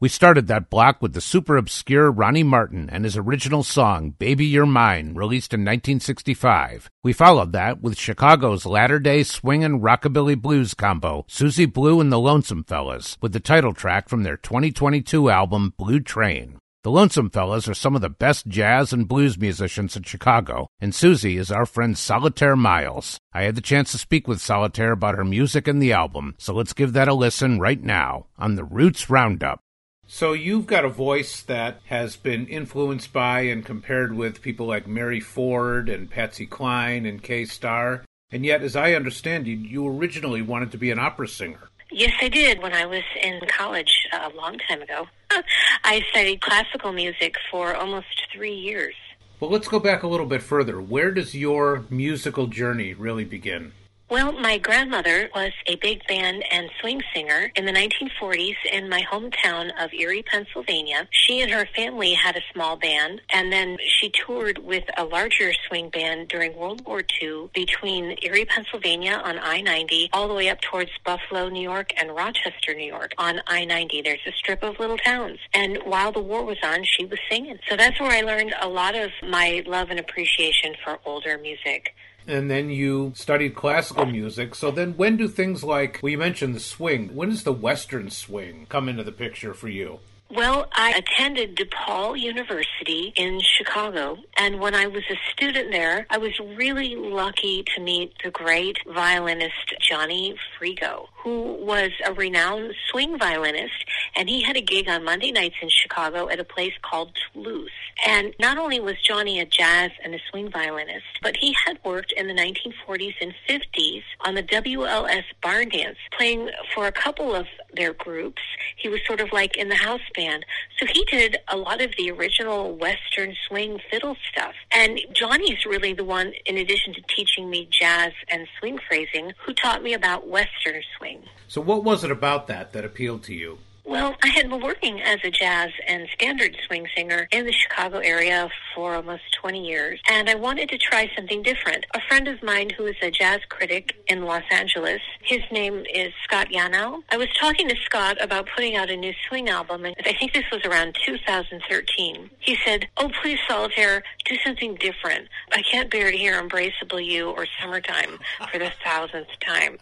We 0.00 0.08
started 0.08 0.46
that 0.46 0.70
block 0.70 1.02
with 1.02 1.12
the 1.12 1.20
super 1.20 1.56
obscure 1.56 2.12
Ronnie 2.12 2.44
Martin 2.44 2.88
and 2.88 3.02
his 3.02 3.16
original 3.16 3.64
song, 3.64 4.10
Baby 4.10 4.46
You're 4.46 4.64
Mine, 4.64 5.14
released 5.14 5.52
in 5.52 5.62
1965. 5.62 6.88
We 7.02 7.12
followed 7.12 7.50
that 7.50 7.82
with 7.82 7.98
Chicago's 7.98 8.64
latter 8.64 9.00
day 9.00 9.24
swing 9.24 9.64
and 9.64 9.82
rockabilly 9.82 10.40
blues 10.40 10.72
combo, 10.72 11.24
Susie 11.26 11.66
Blue 11.66 12.00
and 12.00 12.12
the 12.12 12.20
Lonesome 12.20 12.62
Fellas, 12.62 13.18
with 13.20 13.32
the 13.32 13.40
title 13.40 13.74
track 13.74 14.08
from 14.08 14.22
their 14.22 14.36
2022 14.36 15.30
album, 15.30 15.74
Blue 15.76 15.98
Train. 15.98 16.58
The 16.84 16.92
Lonesome 16.92 17.30
Fellas 17.30 17.66
are 17.66 17.74
some 17.74 17.96
of 17.96 18.00
the 18.00 18.08
best 18.08 18.46
jazz 18.46 18.92
and 18.92 19.08
blues 19.08 19.36
musicians 19.36 19.96
in 19.96 20.04
Chicago, 20.04 20.68
and 20.78 20.94
Susie 20.94 21.38
is 21.38 21.50
our 21.50 21.66
friend 21.66 21.98
Solitaire 21.98 22.54
Miles. 22.54 23.18
I 23.32 23.42
had 23.42 23.56
the 23.56 23.60
chance 23.60 23.90
to 23.90 23.98
speak 23.98 24.28
with 24.28 24.40
Solitaire 24.40 24.92
about 24.92 25.16
her 25.16 25.24
music 25.24 25.66
and 25.66 25.82
the 25.82 25.92
album, 25.92 26.36
so 26.38 26.54
let's 26.54 26.72
give 26.72 26.92
that 26.92 27.08
a 27.08 27.14
listen 27.14 27.58
right 27.58 27.82
now 27.82 28.26
on 28.38 28.54
the 28.54 28.64
Roots 28.64 29.10
Roundup. 29.10 29.60
So 30.10 30.32
you've 30.32 30.66
got 30.66 30.86
a 30.86 30.88
voice 30.88 31.42
that 31.42 31.82
has 31.84 32.16
been 32.16 32.46
influenced 32.46 33.12
by 33.12 33.40
and 33.40 33.62
compared 33.62 34.16
with 34.16 34.40
people 34.40 34.64
like 34.64 34.86
Mary 34.86 35.20
Ford 35.20 35.90
and 35.90 36.10
Patsy 36.10 36.46
Cline 36.46 37.04
and 37.04 37.22
Kay 37.22 37.44
Starr, 37.44 38.06
and 38.30 38.42
yet, 38.42 38.62
as 38.62 38.74
I 38.74 38.94
understand 38.94 39.46
you, 39.46 39.54
you 39.54 39.86
originally 39.86 40.40
wanted 40.40 40.72
to 40.72 40.78
be 40.78 40.90
an 40.90 40.98
opera 40.98 41.28
singer. 41.28 41.68
Yes, 41.90 42.14
I 42.22 42.30
did 42.30 42.62
when 42.62 42.72
I 42.72 42.86
was 42.86 43.02
in 43.22 43.38
college 43.48 44.08
a 44.10 44.30
long 44.30 44.56
time 44.66 44.80
ago. 44.80 45.06
I 45.84 46.02
studied 46.08 46.40
classical 46.40 46.92
music 46.92 47.34
for 47.50 47.74
almost 47.74 48.06
three 48.34 48.54
years. 48.54 48.94
Well, 49.40 49.50
let's 49.50 49.68
go 49.68 49.78
back 49.78 50.02
a 50.04 50.08
little 50.08 50.26
bit 50.26 50.42
further. 50.42 50.80
Where 50.80 51.10
does 51.10 51.34
your 51.34 51.84
musical 51.90 52.46
journey 52.46 52.94
really 52.94 53.24
begin? 53.24 53.72
Well, 54.10 54.32
my 54.32 54.56
grandmother 54.56 55.28
was 55.34 55.52
a 55.66 55.76
big 55.76 56.00
band 56.06 56.42
and 56.50 56.70
swing 56.80 57.02
singer 57.14 57.52
in 57.54 57.66
the 57.66 57.72
1940s 57.72 58.56
in 58.72 58.88
my 58.88 59.02
hometown 59.02 59.70
of 59.78 59.92
Erie, 59.92 60.22
Pennsylvania. 60.22 61.06
She 61.10 61.42
and 61.42 61.50
her 61.50 61.66
family 61.76 62.14
had 62.14 62.34
a 62.34 62.40
small 62.50 62.76
band, 62.76 63.20
and 63.34 63.52
then 63.52 63.76
she 63.86 64.08
toured 64.08 64.64
with 64.64 64.84
a 64.96 65.04
larger 65.04 65.52
swing 65.66 65.90
band 65.90 66.28
during 66.28 66.56
World 66.56 66.86
War 66.86 67.02
II 67.20 67.50
between 67.52 68.16
Erie, 68.22 68.46
Pennsylvania 68.46 69.20
on 69.22 69.38
I 69.38 69.60
90, 69.60 70.08
all 70.14 70.26
the 70.26 70.32
way 70.32 70.48
up 70.48 70.62
towards 70.62 70.90
Buffalo, 71.04 71.50
New 71.50 71.60
York, 71.60 71.90
and 72.00 72.16
Rochester, 72.16 72.72
New 72.74 72.86
York 72.86 73.12
on 73.18 73.42
I 73.46 73.66
90. 73.66 74.00
There's 74.00 74.26
a 74.26 74.32
strip 74.32 74.62
of 74.62 74.80
little 74.80 74.96
towns. 74.96 75.38
And 75.52 75.80
while 75.84 76.12
the 76.12 76.20
war 76.20 76.46
was 76.46 76.58
on, 76.62 76.82
she 76.84 77.04
was 77.04 77.18
singing. 77.30 77.58
So 77.68 77.76
that's 77.76 78.00
where 78.00 78.12
I 78.12 78.22
learned 78.22 78.54
a 78.58 78.68
lot 78.70 78.94
of 78.94 79.10
my 79.22 79.62
love 79.66 79.90
and 79.90 80.00
appreciation 80.00 80.76
for 80.82 80.98
older 81.04 81.36
music 81.36 81.94
and 82.28 82.50
then 82.50 82.68
you 82.70 83.12
studied 83.16 83.54
classical 83.54 84.04
music. 84.06 84.54
So 84.54 84.70
then, 84.70 84.92
when 84.92 85.16
do 85.16 85.26
things 85.26 85.64
like, 85.64 85.98
well, 86.02 86.10
you 86.10 86.18
mentioned 86.18 86.54
the 86.54 86.60
swing, 86.60 87.14
when 87.14 87.30
does 87.30 87.42
the 87.42 87.52
Western 87.52 88.10
swing 88.10 88.66
come 88.68 88.88
into 88.88 89.02
the 89.02 89.12
picture 89.12 89.54
for 89.54 89.68
you? 89.68 89.98
Well, 90.30 90.68
I 90.72 90.90
attended 90.90 91.56
DePaul 91.56 92.20
University 92.20 93.14
in 93.16 93.40
Chicago, 93.40 94.18
and 94.36 94.60
when 94.60 94.74
I 94.74 94.86
was 94.86 95.02
a 95.10 95.16
student 95.32 95.72
there, 95.72 96.06
I 96.10 96.18
was 96.18 96.38
really 96.38 96.96
lucky 96.96 97.64
to 97.74 97.82
meet 97.82 98.12
the 98.22 98.30
great 98.30 98.76
violinist 98.86 99.74
Johnny 99.80 100.36
Frigo, 100.60 101.06
who 101.24 101.56
was 101.64 101.92
a 102.06 102.12
renowned 102.12 102.74
swing 102.90 103.18
violinist, 103.18 103.72
and 104.16 104.28
he 104.28 104.42
had 104.42 104.54
a 104.54 104.60
gig 104.60 104.86
on 104.86 105.02
Monday 105.02 105.32
nights 105.32 105.56
in 105.62 105.70
Chicago 105.70 106.28
at 106.28 106.38
a 106.38 106.44
place 106.44 106.74
called 106.82 107.16
Toulouse. 107.32 107.70
And 108.06 108.34
not 108.38 108.58
only 108.58 108.80
was 108.80 108.96
Johnny 109.02 109.40
a 109.40 109.46
jazz 109.46 109.92
and 110.04 110.14
a 110.14 110.18
swing 110.30 110.50
violinist, 110.50 111.06
but 111.22 111.36
he 111.38 111.56
had 111.66 111.78
worked 111.84 112.12
in 112.12 112.28
the 112.28 112.34
1940s 112.34 113.14
and 113.22 113.34
50s 113.48 114.02
on 114.26 114.34
the 114.34 114.42
WLS 114.42 115.24
barn 115.42 115.70
dance, 115.70 115.96
playing 116.16 116.50
for 116.74 116.86
a 116.86 116.92
couple 116.92 117.34
of 117.34 117.46
their 117.74 117.94
groups. 117.94 118.42
He 118.76 118.88
was 118.88 119.00
sort 119.06 119.20
of 119.20 119.32
like 119.32 119.56
in 119.56 119.68
the 119.68 119.74
house 119.74 120.00
band. 120.18 120.44
So 120.78 120.86
he 120.86 121.04
did 121.04 121.36
a 121.48 121.56
lot 121.56 121.80
of 121.80 121.92
the 121.96 122.10
original 122.10 122.74
Western 122.74 123.36
swing 123.46 123.80
fiddle 123.90 124.16
stuff. 124.30 124.54
And 124.72 125.00
Johnny's 125.12 125.64
really 125.64 125.92
the 125.92 126.04
one, 126.04 126.32
in 126.44 126.58
addition 126.58 126.92
to 126.94 127.02
teaching 127.02 127.48
me 127.48 127.68
jazz 127.70 128.12
and 128.28 128.48
swing 128.58 128.78
phrasing, 128.88 129.32
who 129.44 129.54
taught 129.54 129.82
me 129.82 129.94
about 129.94 130.26
Western 130.26 130.82
swing. 130.96 131.22
So, 131.46 131.60
what 131.60 131.84
was 131.84 132.02
it 132.04 132.10
about 132.10 132.48
that 132.48 132.72
that 132.72 132.84
appealed 132.84 133.22
to 133.24 133.34
you? 133.34 133.58
Well, 133.88 134.14
I 134.22 134.28
had 134.28 134.50
been 134.50 134.60
working 134.60 135.00
as 135.00 135.16
a 135.24 135.30
jazz 135.30 135.70
and 135.86 136.06
standard 136.12 136.54
swing 136.66 136.86
singer 136.94 137.26
in 137.32 137.46
the 137.46 137.52
Chicago 137.52 138.00
area 138.00 138.50
for 138.74 138.94
almost 138.94 139.22
20 139.40 139.66
years, 139.66 139.98
and 140.10 140.28
I 140.28 140.34
wanted 140.34 140.68
to 140.68 140.76
try 140.76 141.10
something 141.16 141.42
different. 141.42 141.86
A 141.94 142.00
friend 142.06 142.28
of 142.28 142.42
mine 142.42 142.68
who 142.68 142.84
is 142.84 142.96
a 143.00 143.10
jazz 143.10 143.40
critic 143.48 143.94
in 144.06 144.26
Los 144.26 144.42
Angeles, 144.50 145.00
his 145.22 145.40
name 145.50 145.84
is 145.90 146.12
Scott 146.22 146.48
Yanow. 146.48 147.02
I 147.10 147.16
was 147.16 147.28
talking 147.40 147.66
to 147.70 147.76
Scott 147.76 148.22
about 148.22 148.46
putting 148.54 148.76
out 148.76 148.90
a 148.90 148.96
new 148.96 149.14
swing 149.26 149.48
album, 149.48 149.86
and 149.86 149.96
I 150.04 150.12
think 150.12 150.34
this 150.34 150.44
was 150.52 150.60
around 150.66 150.94
2013. 151.06 152.28
He 152.40 152.58
said, 152.66 152.88
Oh, 152.98 153.10
please, 153.22 153.38
Solitaire, 153.48 154.02
do 154.26 154.36
something 154.44 154.74
different. 154.74 155.28
I 155.52 155.62
can't 155.62 155.90
bear 155.90 156.10
to 156.10 156.16
hear 156.16 156.38
Embraceable 156.38 157.02
You 157.02 157.30
or 157.30 157.46
Summertime 157.58 158.18
for 158.52 158.58
the 158.58 158.70
thousandth 158.84 159.30
time. 159.40 159.78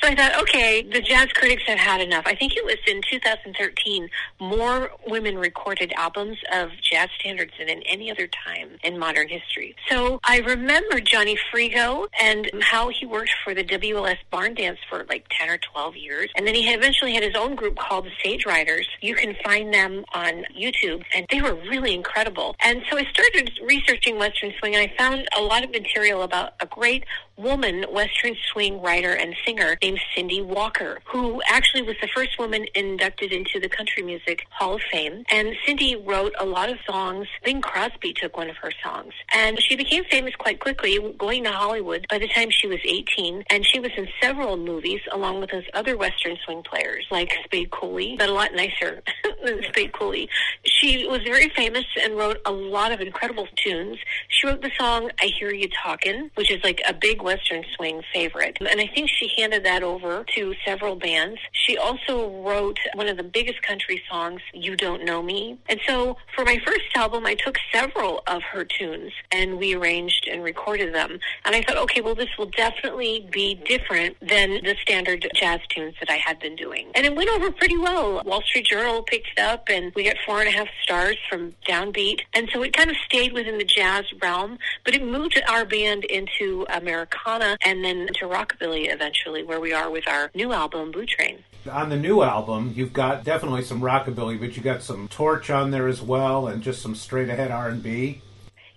so 0.00 0.08
I 0.08 0.14
thought, 0.14 0.40
okay, 0.42 0.82
the 0.82 1.00
jazz 1.00 1.26
critics 1.34 1.62
have 1.66 1.78
had 1.78 2.00
enough. 2.00 2.24
I 2.26 2.34
think 2.34 2.56
it 2.56 2.64
was 2.64 2.76
in 2.86 3.00
2013, 3.10 4.08
more 4.40 4.90
women 5.06 5.38
recorded 5.38 5.92
albums 5.96 6.38
of 6.52 6.70
jazz 6.82 7.08
standards 7.18 7.52
than 7.58 7.68
in 7.68 7.82
any 7.82 8.10
other 8.10 8.28
time 8.28 8.70
in 8.82 8.98
modern 8.98 9.28
history. 9.28 9.74
So 9.88 10.20
I 10.24 10.38
remember 10.38 11.00
Johnny 11.00 11.38
Frigo 11.52 12.08
and 12.20 12.50
how 12.60 12.88
he 12.88 13.06
worked 13.06 13.32
for 13.44 13.54
the 13.54 13.64
WLS 13.64 14.18
Barn 14.30 14.54
Dance 14.54 14.78
for 14.88 15.04
like 15.08 15.26
10 15.30 15.50
or 15.50 15.58
12 15.72 15.96
years. 15.96 16.30
And 16.36 16.46
then 16.46 16.54
he 16.54 16.68
eventually 16.68 17.14
had 17.14 17.22
his 17.22 17.34
own 17.36 17.54
group 17.54 17.76
called 17.76 18.06
the 18.06 18.10
Sage 18.22 18.46
Riders. 18.46 18.86
You 19.00 19.14
can 19.14 19.34
find 19.44 19.72
them 19.72 20.04
on 20.14 20.44
YouTube, 20.58 21.02
and 21.14 21.26
they 21.30 21.42
were 21.42 21.54
really 21.54 21.94
incredible. 21.94 22.56
And 22.60 22.82
so 22.90 22.96
I 22.96 23.04
started 23.12 23.52
researching 23.64 24.18
Western 24.18 24.52
swing, 24.58 24.74
and 24.74 24.90
I 24.90 24.96
found 24.96 25.28
a 25.36 25.42
lot 25.42 25.64
of 25.64 25.70
material 25.70 26.22
about 26.22 26.52
a 26.60 26.66
great 26.66 27.04
woman 27.38 27.84
Western 27.90 28.34
swing 28.52 28.82
writer 28.82 29.12
and 29.12 29.34
singer 29.46 29.76
named 29.80 30.00
Cindy 30.14 30.42
Walker, 30.42 30.98
who 31.04 31.40
actually 31.46 31.82
was 31.82 31.96
the 32.02 32.08
first 32.08 32.38
woman 32.38 32.66
inducted 32.74 33.32
into 33.32 33.60
the 33.60 33.68
Country 33.68 34.02
Music 34.02 34.44
Hall 34.50 34.74
of 34.74 34.82
Fame. 34.90 35.24
And 35.30 35.54
Cindy 35.64 35.96
wrote 35.96 36.34
a 36.38 36.44
lot 36.44 36.68
of 36.68 36.78
songs. 36.86 37.28
Bing 37.44 37.62
Crosby 37.62 38.12
took 38.12 38.36
one 38.36 38.50
of 38.50 38.56
her 38.56 38.72
songs. 38.82 39.12
And 39.32 39.60
she 39.62 39.76
became 39.76 40.04
famous 40.04 40.34
quite 40.34 40.60
quickly, 40.60 40.98
going 41.16 41.44
to 41.44 41.52
Hollywood 41.52 42.06
by 42.10 42.18
the 42.18 42.28
time 42.28 42.50
she 42.50 42.66
was 42.66 42.80
18. 42.84 43.44
And 43.50 43.64
she 43.64 43.78
was 43.78 43.92
in 43.96 44.08
several 44.20 44.56
movies 44.56 45.00
along 45.12 45.40
with 45.40 45.50
those 45.50 45.64
other 45.74 45.96
Western 45.96 46.36
swing 46.44 46.62
players 46.62 47.06
like 47.10 47.32
Spade 47.44 47.70
Cooley, 47.70 48.16
but 48.18 48.28
a 48.28 48.32
lot 48.32 48.52
nicer 48.54 49.02
than 49.44 49.62
Spade 49.68 49.92
Cooley. 49.92 50.28
She 50.64 51.06
was 51.06 51.22
very 51.22 51.48
famous 51.50 51.84
and 52.02 52.16
wrote 52.16 52.38
a 52.44 52.52
lot 52.52 52.90
of 52.90 53.00
incredible 53.00 53.46
tunes. 53.56 53.98
She 54.28 54.46
wrote 54.46 54.62
the 54.62 54.70
song 54.78 55.10
I 55.20 55.26
Hear 55.26 55.52
You 55.52 55.68
Talkin', 55.82 56.30
which 56.34 56.50
is 56.50 56.62
like 56.64 56.80
a 56.88 56.92
big 56.92 57.22
Western 57.28 57.62
swing 57.76 58.00
favorite. 58.10 58.56
And 58.58 58.80
I 58.80 58.86
think 58.86 59.10
she 59.10 59.30
handed 59.36 59.62
that 59.66 59.82
over 59.82 60.24
to 60.34 60.54
several 60.64 60.96
bands. 60.96 61.38
She 61.52 61.76
also 61.76 62.30
wrote 62.40 62.78
one 62.94 63.06
of 63.06 63.18
the 63.18 63.22
biggest 63.22 63.60
country 63.60 64.02
songs, 64.10 64.40
You 64.54 64.74
Don't 64.74 65.04
Know 65.04 65.22
Me. 65.22 65.58
And 65.68 65.78
so 65.86 66.16
for 66.34 66.46
my 66.46 66.58
first 66.64 66.86
album, 66.94 67.26
I 67.26 67.34
took 67.34 67.56
several 67.70 68.22
of 68.26 68.40
her 68.44 68.64
tunes 68.64 69.12
and 69.30 69.58
we 69.58 69.74
arranged 69.74 70.26
and 70.26 70.42
recorded 70.42 70.94
them. 70.94 71.18
And 71.44 71.54
I 71.54 71.60
thought, 71.60 71.76
okay, 71.76 72.00
well, 72.00 72.14
this 72.14 72.30
will 72.38 72.48
definitely 72.56 73.28
be 73.30 73.56
different 73.56 74.16
than 74.20 74.64
the 74.64 74.74
standard 74.80 75.28
jazz 75.34 75.60
tunes 75.68 75.96
that 76.00 76.08
I 76.08 76.16
had 76.16 76.40
been 76.40 76.56
doing. 76.56 76.90
And 76.94 77.04
it 77.04 77.14
went 77.14 77.28
over 77.28 77.50
pretty 77.50 77.76
well. 77.76 78.22
Wall 78.24 78.40
Street 78.40 78.64
Journal 78.64 79.02
picked 79.02 79.28
it 79.36 79.38
up 79.38 79.68
and 79.68 79.92
we 79.94 80.04
got 80.04 80.16
four 80.24 80.40
and 80.40 80.48
a 80.48 80.52
half 80.52 80.68
stars 80.82 81.18
from 81.28 81.54
Downbeat. 81.68 82.20
And 82.32 82.48
so 82.54 82.62
it 82.62 82.72
kind 82.72 82.88
of 82.88 82.96
stayed 83.04 83.34
within 83.34 83.58
the 83.58 83.64
jazz 83.64 84.04
realm, 84.22 84.58
but 84.86 84.94
it 84.94 85.04
moved 85.04 85.38
our 85.46 85.66
band 85.66 86.04
into 86.06 86.64
Americana 86.70 87.17
and 87.26 87.84
then 87.84 88.08
to 88.14 88.24
rockabilly 88.24 88.92
eventually, 88.92 89.42
where 89.42 89.60
we 89.60 89.72
are 89.72 89.90
with 89.90 90.08
our 90.08 90.30
new 90.34 90.52
album, 90.52 90.90
Blue 90.90 91.06
Train. 91.06 91.44
On 91.70 91.90
the 91.90 91.96
new 91.96 92.22
album, 92.22 92.72
you've 92.74 92.92
got 92.92 93.24
definitely 93.24 93.62
some 93.62 93.80
rockabilly, 93.80 94.40
but 94.40 94.56
you 94.56 94.62
got 94.62 94.82
some 94.82 95.08
torch 95.08 95.50
on 95.50 95.70
there 95.70 95.88
as 95.88 96.00
well, 96.00 96.46
and 96.48 96.62
just 96.62 96.80
some 96.80 96.94
straight 96.94 97.28
ahead 97.28 97.50
R 97.50 97.68
and 97.68 97.82
B. 97.82 98.22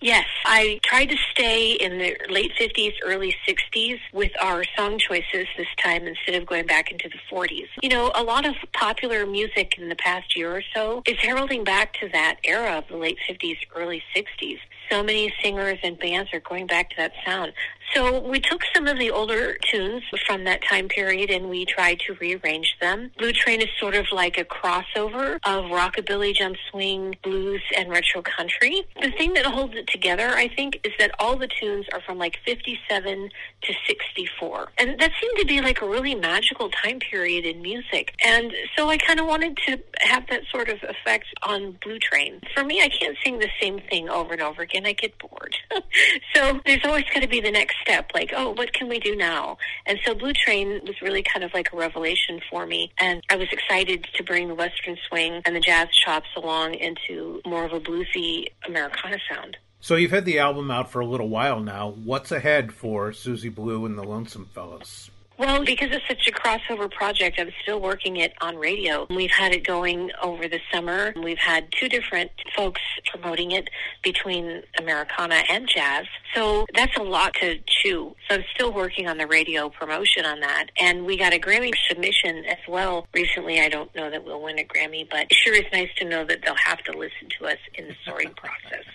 Yes, 0.04 0.26
I 0.46 0.80
tried 0.82 1.12
to 1.12 1.18
stay 1.32 1.74
in 1.74 2.00
the 2.00 2.18
late 2.28 2.52
50s, 2.60 2.94
early 3.04 3.36
60s 3.48 4.00
with 4.12 4.32
our 4.42 4.64
song 4.76 4.98
choices 4.98 5.46
this 5.56 5.68
time 5.78 6.08
instead 6.08 6.34
of 6.34 6.48
going 6.48 6.66
back 6.66 6.92
into 6.92 7.08
the 7.08 7.20
40s. 7.32 7.68
You 7.84 7.90
know, 7.90 8.12
a 8.16 8.24
lot 8.24 8.48
of 8.48 8.56
popular 8.74 9.28
music 9.28 9.76
in 9.78 9.90
the 9.90 9.96
past 9.96 10.36
year 10.36 10.58
or 10.58 10.64
so 10.74 11.04
is 11.06 11.18
heralding 11.20 11.64
back 11.64 11.94
to 12.00 12.10
that 12.14 12.38
era 12.44 12.80
of 12.80 12.88
the 12.88 12.98
late 12.98 13.20
50s, 13.30 13.58
early 13.76 14.02
60s. 14.16 14.58
So 14.90 15.04
many 15.04 15.32
singers 15.42 15.78
and 15.84 16.00
bands 16.00 16.34
are 16.34 16.40
going 16.40 16.66
back 16.66 16.90
to 16.90 16.96
that 16.98 17.14
sound. 17.24 17.54
So 17.94 18.20
we 18.22 18.40
took 18.40 18.62
some 18.74 18.88
of 18.88 18.98
the 18.98 19.12
older 19.12 19.58
tunes 19.70 20.04
from 20.26 20.46
that 20.46 20.62
time 20.64 20.88
period 20.88 21.30
and 21.30 21.50
we 21.50 21.66
tried 21.66 22.00
to 22.02 22.14
rearrange 22.14 22.78
them. 22.80 23.12
Blue 23.18 23.34
Train 23.34 23.62
is 23.62 23.68
sort 23.80 23.96
of 23.96 24.06
like 24.14 24.38
a 24.38 24.46
crossover 24.46 25.36
of 25.44 25.66
rockabilly, 25.66 26.34
jump 26.34 26.56
swing, 26.70 27.18
blues, 27.22 27.62
and 27.78 27.90
retro 27.90 28.22
country. 28.22 28.84
The 29.02 29.12
thing 29.12 29.34
that 29.34 29.46
holds 29.46 29.76
it 29.76 29.88
together, 29.88 30.30
I 30.30 30.48
think, 30.48 30.80
is 30.86 30.94
that 31.00 31.12
all 31.20 31.36
the 31.36 31.48
tunes 31.48 31.86
are 31.92 32.02
from 32.02 32.18
like 32.18 32.38
57 32.46 33.30
to 33.64 33.74
64. 33.86 34.70
And 34.78 35.00
that 35.00 35.12
seemed 35.20 35.38
to 35.40 35.46
be 35.46 35.60
like 35.60 35.82
a 35.82 35.88
really 35.88 36.16
magical 36.16 36.70
time 36.70 37.00
period 37.00 37.46
in 37.46 37.62
music. 37.62 38.14
And 38.24 38.54
so 38.78 38.90
I 38.90 38.98
kind 38.98 39.20
of 39.20 39.26
wanted 39.26 39.58
to 39.68 39.80
have 40.00 40.28
that 40.30 40.44
sort 40.50 40.70
of 40.70 40.80
effect 40.84 41.26
on 41.44 41.78
Blue 41.84 42.00
Train. 42.00 42.40
For 42.54 42.64
me, 42.64 42.82
I 42.82 42.88
can't 42.88 43.18
sing 43.24 43.40
the 43.40 43.50
same 43.62 43.80
thing 43.90 44.08
over 44.08 44.34
and 44.34 44.42
over 44.42 44.62
again. 44.62 44.86
I 44.86 44.94
get 44.94 45.18
bored. 45.20 45.56
so 46.34 46.60
there's 46.66 46.86
always 46.86 47.04
got 47.14 47.22
to 47.22 47.28
be 47.28 47.42
the 47.42 47.52
next 47.52 47.81
step, 47.82 48.12
like, 48.14 48.34
oh, 48.36 48.52
what 48.52 48.74
can 48.74 48.88
we 48.88 49.00
do 49.00 49.16
now? 49.16 49.58
And 49.86 50.00
so 50.06 50.16
Blue 50.16 50.34
Train 50.34 50.82
was 50.86 51.02
really 51.02 51.24
kind 51.24 51.44
of 51.44 51.54
like 51.54 51.72
a 51.74 51.78
revelation 51.78 52.42
for 52.50 52.66
me. 52.66 52.92
And 53.00 53.22
I 53.30 53.36
was 53.36 53.48
excited 53.52 54.08
to 54.16 54.24
bring 54.24 54.48
the 54.48 54.56
Western 54.56 54.98
swing 55.08 55.42
and 55.46 55.56
the 55.56 55.60
jazz 55.60 55.90
chops 56.04 56.30
along 56.36 56.76
into 56.76 57.42
more 57.46 57.66
of 57.66 57.74
a 57.74 57.80
bluesy 57.80 58.48
Americana 58.66 59.18
sound. 59.30 59.58
So 59.80 59.96
you've 59.96 60.12
had 60.12 60.26
the 60.26 60.40
album 60.40 60.70
out 60.72 60.92
for 60.92 61.00
a 61.00 61.06
little 61.06 61.30
while 61.30 61.60
now. 61.60 61.90
What's 61.90 62.32
ahead 62.32 62.72
for 62.72 63.12
Susie 63.14 63.50
Blue 63.50 63.86
and 63.86 63.98
the 63.98 64.04
Lonesome 64.04 64.46
Fellas? 64.54 65.11
Well, 65.42 65.66
because 65.66 65.90
it's 65.92 66.08
such 66.08 66.28
a 66.28 66.32
crossover 66.32 66.92
project, 66.92 67.40
I'm 67.40 67.50
still 67.64 67.82
working 67.82 68.18
it 68.18 68.32
on 68.42 68.58
radio. 68.58 69.08
We've 69.10 69.32
had 69.32 69.54
it 69.54 69.66
going 69.66 70.12
over 70.22 70.48
the 70.48 70.60
summer. 70.72 71.16
We've 71.20 71.40
had 71.40 71.68
two 71.72 71.90
different 71.90 72.30
folks 72.56 72.80
promoting 73.12 73.50
it 73.50 73.68
between 74.04 74.62
Americana 74.78 75.42
and 75.50 75.68
jazz. 75.68 76.06
So 76.36 76.68
that's 76.76 76.96
a 76.96 77.02
lot 77.02 77.34
to 77.42 77.58
chew. 77.66 78.16
So 78.30 78.36
I'm 78.36 78.44
still 78.54 78.72
working 78.72 79.08
on 79.08 79.18
the 79.18 79.26
radio 79.26 79.70
promotion 79.70 80.26
on 80.26 80.42
that. 80.42 80.68
And 80.80 81.08
we 81.08 81.18
got 81.18 81.34
a 81.34 81.40
Grammy 81.40 81.72
submission 81.90 82.46
as 82.46 82.60
well 82.68 83.08
recently. 83.12 83.60
I 83.62 83.70
don't 83.70 83.94
know 83.96 84.12
that 84.12 84.24
we'll 84.24 84.44
win 84.44 84.60
a 84.60 84.64
Grammy, 84.64 85.10
but 85.10 85.22
it 85.22 85.34
sure 85.44 85.56
is 85.56 85.66
nice 85.74 85.90
to 85.98 86.06
know 86.06 86.24
that 86.24 86.42
they'll 86.46 86.54
have 86.64 86.84
to 86.84 86.92
listen 86.92 87.30
to 87.40 87.48
us 87.48 87.58
in 87.74 87.88
the 87.88 87.96
sorting 88.06 88.36
process. 88.36 88.86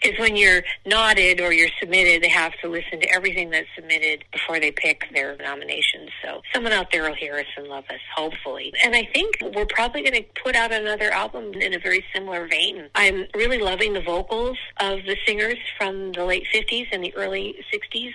Because 0.00 0.18
when 0.18 0.34
you're 0.34 0.62
nodded 0.86 1.42
or 1.42 1.52
you're 1.52 1.68
submitted, 1.78 2.22
they 2.22 2.30
have 2.30 2.52
to 2.62 2.68
listen 2.68 3.00
to 3.00 3.10
everything 3.14 3.50
that's 3.50 3.66
submitted 3.76 4.24
before 4.32 4.58
they 4.58 4.72
pick 4.72 5.04
their 5.12 5.36
nomination. 5.36 5.79
So 6.22 6.42
someone 6.52 6.72
out 6.72 6.90
there 6.92 7.02
will 7.02 7.14
hear 7.14 7.36
us 7.36 7.46
and 7.56 7.66
love 7.66 7.84
us, 7.90 8.00
hopefully. 8.14 8.72
And 8.84 8.94
I 8.94 9.08
think 9.12 9.36
we're 9.54 9.66
probably 9.66 10.02
going 10.02 10.14
to 10.14 10.42
put 10.42 10.54
out 10.54 10.72
another 10.72 11.10
album 11.10 11.54
in 11.54 11.74
a 11.74 11.78
very 11.78 12.04
similar 12.14 12.46
vein. 12.46 12.88
I'm 12.94 13.26
really 13.34 13.58
loving 13.58 13.92
the 13.92 14.00
vocals 14.00 14.58
of 14.78 15.00
the 15.04 15.16
singers 15.26 15.58
from 15.78 16.12
the 16.12 16.24
late 16.24 16.46
50s 16.52 16.88
and 16.92 17.02
the 17.02 17.14
early 17.14 17.56
60s. 17.72 18.12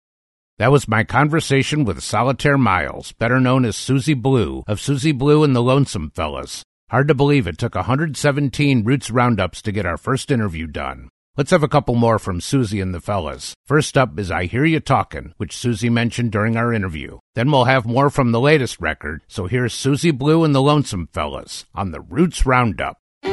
That 0.57 0.72
was 0.72 0.88
my 0.88 1.03
conversation 1.03 1.84
with 1.84 2.01
Solitaire 2.01 2.57
Miles, 2.57 3.12
better 3.12 3.41
known 3.41 3.66
as 3.66 3.76
Susie 3.76 4.14
Blue, 4.14 4.64
of 4.68 4.80
Susie 4.80 5.12
Blue 5.12 5.43
and 5.43 5.53
the 5.53 5.62
Lonesome 5.62 6.12
Fellas. 6.12 6.64
Hard 6.89 7.09
to 7.09 7.16
believe 7.16 7.47
it 7.47 7.57
took 7.57 7.76
117 7.76 8.84
Roots 8.86 9.12
Roundups 9.12 9.62
to 9.64 9.72
get 9.72 9.86
our 9.86 9.97
first 9.97 10.32
interview 10.32 10.68
done. 10.68 11.09
Let's 11.38 11.51
have 11.51 11.63
a 11.63 11.69
couple 11.69 11.95
more 11.95 12.19
from 12.19 12.41
Susie 12.41 12.82
and 12.82 12.93
the 12.93 12.99
fellas. 12.99 13.55
First 13.65 13.97
up 13.97 14.19
is 14.19 14.29
I 14.29 14.47
Hear 14.47 14.65
You 14.65 14.82
Talkin', 14.82 15.34
which 15.38 15.55
Susie 15.55 15.89
mentioned 15.89 16.29
during 16.29 16.57
our 16.57 16.73
interview. 16.73 17.19
Then 17.36 17.49
we'll 17.49 17.63
have 17.63 17.86
more 17.86 18.09
from 18.09 18.34
the 18.34 18.39
latest 18.41 18.82
record, 18.82 19.21
so 19.29 19.47
here's 19.47 19.73
Susie 19.73 20.11
Blue 20.11 20.43
and 20.43 20.53
the 20.53 20.61
Lonesome 20.61 21.07
Fellas 21.13 21.63
on 21.73 21.91
the 21.91 22.01
Roots 22.01 22.45
Roundup. 22.45 22.97
I 23.23 23.29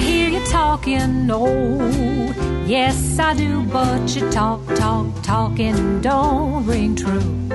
hear 0.00 0.28
you 0.28 0.46
talking, 0.46 1.28
oh, 1.32 2.62
yes 2.64 3.18
I 3.18 3.34
do, 3.34 3.64
but 3.64 4.14
you 4.14 4.30
talk, 4.30 4.64
talk, 4.76 5.20
talking 5.24 6.00
don't 6.00 6.64
ring 6.64 6.94
true. 6.94 7.48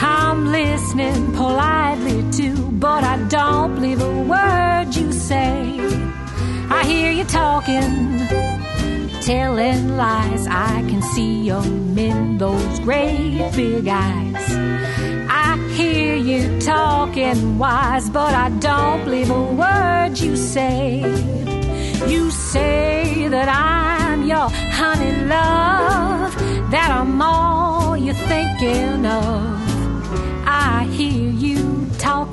I'm 0.00 0.50
listening 0.50 1.32
politely 1.32 1.44
too, 1.44 1.83
but 2.84 3.02
I 3.02 3.16
don't 3.28 3.76
believe 3.76 4.02
a 4.02 4.14
word 4.34 4.94
you 4.94 5.10
say. 5.10 5.80
I 6.68 6.84
hear 6.84 7.10
you 7.18 7.24
talking, 7.24 7.92
telling 9.22 9.96
lies. 9.96 10.46
I 10.46 10.74
can 10.90 11.00
see 11.14 11.48
'em 11.48 11.96
in 11.96 12.36
those 12.36 12.76
great 12.80 13.40
big 13.56 13.88
eyes. 13.88 14.46
I 15.46 15.48
hear 15.78 16.14
you 16.30 16.40
talking 16.60 17.40
wise, 17.64 18.06
but 18.18 18.32
I 18.44 18.48
don't 18.68 19.00
believe 19.06 19.30
a 19.30 19.44
word 19.62 20.12
you 20.24 20.36
say. 20.36 20.82
You 22.12 22.22
say 22.52 23.28
that 23.34 23.48
I'm 23.48 24.20
your 24.32 24.48
honey 24.78 25.14
love, 25.34 26.32
that 26.74 26.90
I'm 27.00 27.22
all 27.22 27.96
you're 28.04 28.22
thinking 28.32 29.06
of. 29.22 29.64
I 30.46 30.86
hear 30.98 31.30
you 31.46 31.63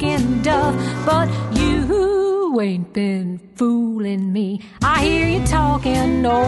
talking 0.02 0.42
duff, 0.42 1.06
but 1.06 1.30
you 1.56 2.60
ain't 2.60 2.92
been 2.92 3.40
fooling 3.56 4.34
me. 4.34 4.62
I 4.82 5.04
hear 5.04 5.28
you 5.28 5.46
talking, 5.46 6.22
no. 6.24 6.42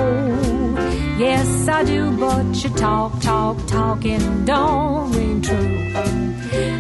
Yes, 1.20 1.68
I 1.68 1.84
do, 1.84 2.18
but 2.18 2.64
you 2.64 2.70
talk, 2.72 3.22
talk, 3.22 3.58
talking 3.68 4.46
don't 4.46 5.12
ring 5.12 5.42
true. 5.42 5.94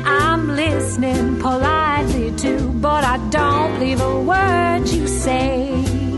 I'm 0.05 0.55
listening 0.55 1.39
politely 1.39 2.32
too, 2.38 2.69
but 2.82 3.03
I 3.03 3.17
don't 3.30 3.74
believe 3.80 4.01
a 4.01 4.21
word 4.21 4.88
you 4.89 5.07
say. 5.07 6.12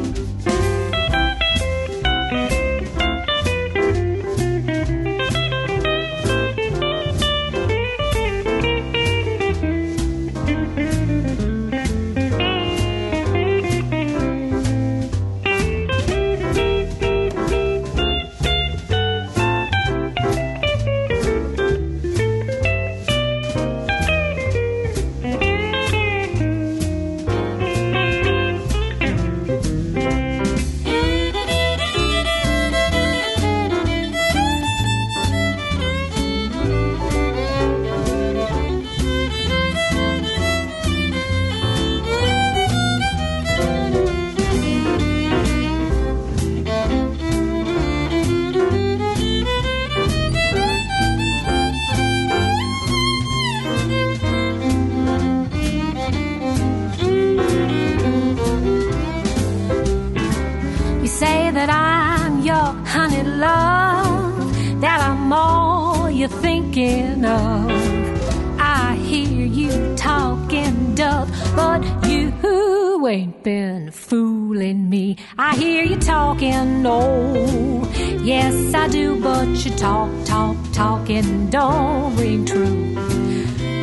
You're 66.26 66.42
thinking 66.42 67.24
of. 67.24 67.70
I 68.60 68.96
hear 68.96 69.46
you 69.46 69.96
talking 69.96 70.96
duff, 70.96 71.30
but 71.56 71.84
you 72.08 73.06
ain't 73.08 73.44
been 73.44 73.92
fooling 73.92 74.90
me. 74.90 75.18
I 75.38 75.56
hear 75.56 75.84
you 75.84 75.98
talking, 75.98 76.84
oh, 76.86 77.92
yes 78.24 78.74
I 78.74 78.88
do, 78.88 79.22
but 79.22 79.66
you 79.66 79.72
talk, 79.76 80.10
talk, 80.26 80.58
talking 80.74 81.50
don't 81.52 82.16
ring 82.16 82.46
true. 82.46 82.96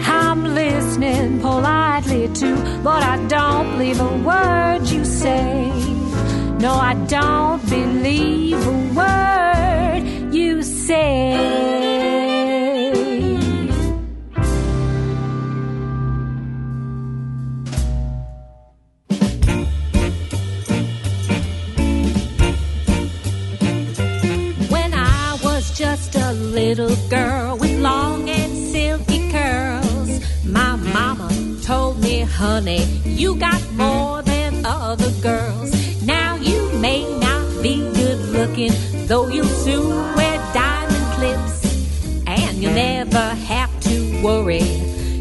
I'm 0.04 0.42
listening 0.54 1.40
politely 1.40 2.28
too, 2.34 2.56
but 2.82 3.04
I 3.04 3.24
don't 3.28 3.70
believe 3.72 4.00
a 4.00 4.16
word 4.18 4.88
you 4.88 5.04
say. 5.04 5.70
No, 6.58 6.74
I 6.74 6.94
don't 7.06 7.62
believe 7.68 8.66
a 8.66 8.76
word 8.98 10.34
you 10.34 10.62
say. 10.62 11.81
Little 26.52 26.94
girl 27.08 27.56
with 27.56 27.80
long 27.80 28.28
and 28.28 28.52
silky 28.52 29.30
curls, 29.30 30.20
my 30.44 30.76
mama 30.76 31.30
told 31.62 31.98
me, 32.00 32.20
honey, 32.20 32.84
you 33.04 33.36
got 33.36 33.62
more 33.72 34.20
than 34.22 34.66
other 34.66 35.10
girls. 35.22 35.72
Now 36.02 36.36
you 36.36 36.70
may 36.78 37.00
not 37.20 37.62
be 37.62 37.76
good 37.94 38.18
looking, 38.36 38.72
though 39.06 39.28
you'll 39.28 39.46
soon 39.64 40.14
wear 40.14 40.36
diamond 40.52 41.06
clips. 41.16 42.26
And 42.26 42.58
you'll 42.58 42.74
never 42.74 43.28
have 43.48 43.72
to 43.88 44.22
worry, 44.22 44.60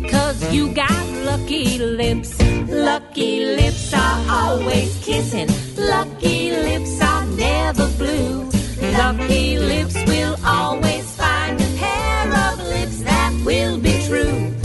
cause 0.10 0.54
you 0.54 0.74
got 0.74 1.06
lucky 1.24 1.78
lips. 1.78 2.38
Lucky 2.68 3.46
lips 3.46 3.94
are 3.94 4.20
always 4.30 5.02
kissing, 5.02 5.48
lucky 5.78 6.52
lips 6.52 7.02
are 7.02 7.26
never 7.26 7.88
blue. 7.98 8.52
Lucky 8.82 9.60
lips 9.60 9.94
will 10.08 10.36
always 10.44 11.16
find 11.16 11.62
a 11.62 11.78
pair 11.78 12.28
of 12.50 12.60
lips 12.60 13.04
that 13.04 13.32
will 13.46 13.78
be 13.78 14.02
true. 14.08 14.61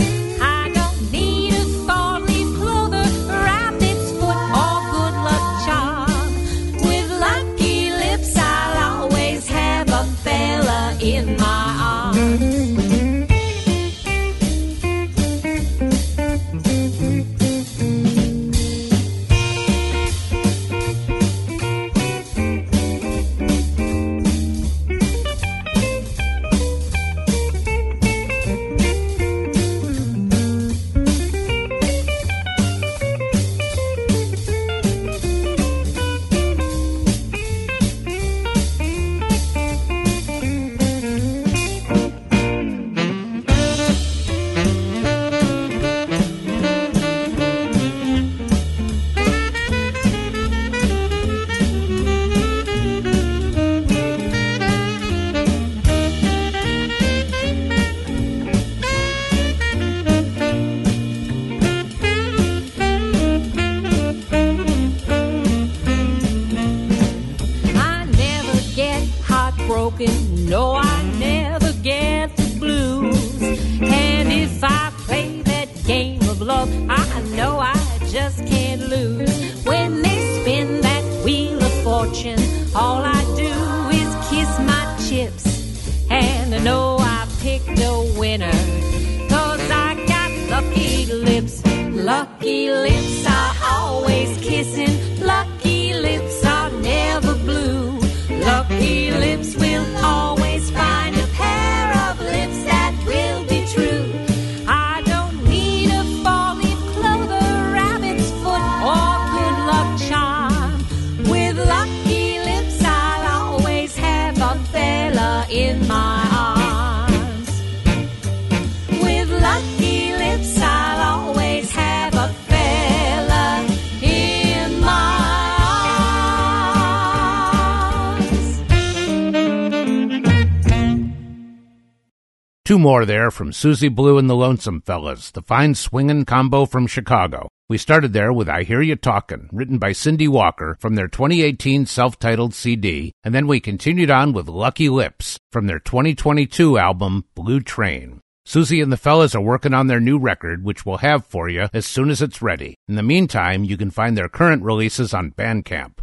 Two 132.66 132.80
more 132.80 133.04
there 133.04 133.30
from 133.30 133.52
Susie 133.52 133.88
Blue 133.88 134.18
and 134.18 134.28
the 134.28 134.34
Lonesome 134.34 134.80
Fellas, 134.80 135.30
the 135.30 135.40
fine 135.40 135.76
swingin' 135.76 136.24
combo 136.26 136.66
from 136.66 136.88
Chicago. 136.88 137.48
We 137.68 137.78
started 137.78 138.12
there 138.12 138.32
with 138.32 138.48
I 138.48 138.64
Hear 138.64 138.82
You 138.82 138.96
Talkin', 138.96 139.48
written 139.52 139.78
by 139.78 139.92
Cindy 139.92 140.26
Walker 140.26 140.76
from 140.80 140.96
their 140.96 141.06
2018 141.06 141.86
self-titled 141.86 142.54
CD, 142.54 143.12
and 143.22 143.32
then 143.32 143.46
we 143.46 143.60
continued 143.60 144.10
on 144.10 144.32
with 144.32 144.48
Lucky 144.48 144.88
Lips 144.88 145.38
from 145.52 145.68
their 145.68 145.78
2022 145.78 146.76
album 146.76 147.24
Blue 147.36 147.60
Train. 147.60 148.18
Susie 148.44 148.80
and 148.80 148.90
the 148.90 148.96
fellas 148.96 149.36
are 149.36 149.40
working 149.40 149.72
on 149.72 149.86
their 149.86 150.00
new 150.00 150.18
record, 150.18 150.64
which 150.64 150.84
we'll 150.84 150.96
have 150.96 151.24
for 151.24 151.48
you 151.48 151.68
as 151.72 151.86
soon 151.86 152.10
as 152.10 152.20
it's 152.20 152.42
ready. 152.42 152.74
In 152.88 152.96
the 152.96 153.02
meantime, 153.04 153.62
you 153.62 153.76
can 153.76 153.92
find 153.92 154.18
their 154.18 154.28
current 154.28 154.64
releases 154.64 155.14
on 155.14 155.30
Bandcamp. 155.30 155.98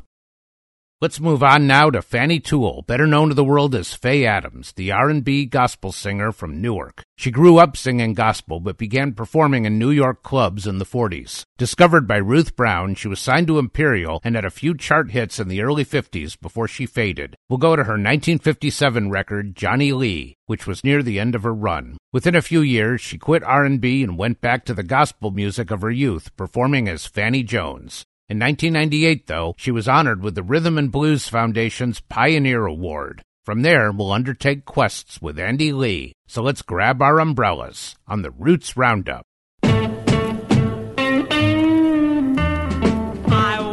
Let's 1.03 1.19
move 1.19 1.43
on 1.43 1.67
now 1.67 1.89
to 1.89 2.01
Fanny 2.01 2.39
Tuell, 2.39 2.81
better 2.83 3.05
known 3.05 3.27
to 3.27 3.35
the 3.35 3.43
world 3.43 3.75
as 3.75 3.93
Faye 3.93 4.25
Adams, 4.25 4.71
the 4.71 4.93
R&B 4.93 5.47
gospel 5.47 5.91
singer 5.91 6.31
from 6.31 6.61
Newark. 6.61 7.03
She 7.17 7.29
grew 7.29 7.57
up 7.57 7.75
singing 7.75 8.13
gospel 8.13 8.61
but 8.61 8.77
began 8.77 9.11
performing 9.11 9.65
in 9.65 9.77
New 9.77 9.89
York 9.89 10.23
clubs 10.23 10.65
in 10.65 10.77
the 10.77 10.85
40s. 10.85 11.43
Discovered 11.57 12.07
by 12.07 12.15
Ruth 12.15 12.55
Brown, 12.55 12.95
she 12.95 13.09
was 13.09 13.19
signed 13.19 13.47
to 13.47 13.59
Imperial 13.59 14.21
and 14.23 14.35
had 14.35 14.45
a 14.45 14.49
few 14.49 14.77
chart 14.77 15.11
hits 15.11 15.41
in 15.41 15.49
the 15.49 15.61
early 15.61 15.83
50s 15.83 16.39
before 16.39 16.69
she 16.69 16.85
faded. 16.85 17.35
We'll 17.49 17.57
go 17.57 17.75
to 17.75 17.83
her 17.83 17.99
1957 17.99 19.09
record 19.09 19.57
Johnny 19.57 19.91
Lee, 19.91 20.37
which 20.45 20.65
was 20.65 20.85
near 20.85 21.03
the 21.03 21.19
end 21.19 21.35
of 21.35 21.43
her 21.43 21.53
run. 21.53 21.97
Within 22.13 22.33
a 22.33 22.41
few 22.41 22.61
years, 22.61 23.01
she 23.01 23.17
quit 23.17 23.43
R&B 23.43 24.03
and 24.03 24.17
went 24.17 24.39
back 24.39 24.63
to 24.63 24.73
the 24.73 24.83
gospel 24.83 25.31
music 25.31 25.69
of 25.69 25.81
her 25.81 25.91
youth, 25.91 26.33
performing 26.37 26.87
as 26.87 27.05
Fanny 27.05 27.43
Jones. 27.43 28.05
In 28.29 28.39
1998, 28.39 29.27
though, 29.27 29.53
she 29.57 29.69
was 29.69 29.89
honored 29.89 30.23
with 30.23 30.33
the 30.33 30.43
Rhythm 30.43 30.77
and 30.77 30.89
Blues 30.89 31.27
Foundation's 31.27 31.99
Pioneer 31.99 32.65
Award. 32.65 33.21
From 33.43 33.63
there, 33.63 33.91
we'll 33.91 34.13
undertake 34.13 34.63
quests 34.63 35.21
with 35.21 35.37
Andy 35.37 35.73
Lee. 35.73 36.13
So 36.25 36.41
let's 36.41 36.61
grab 36.61 37.01
our 37.01 37.19
umbrellas 37.19 37.97
on 38.07 38.21
the 38.21 38.31
Roots 38.31 38.77
Roundup. 38.77 39.25
I 39.63 39.87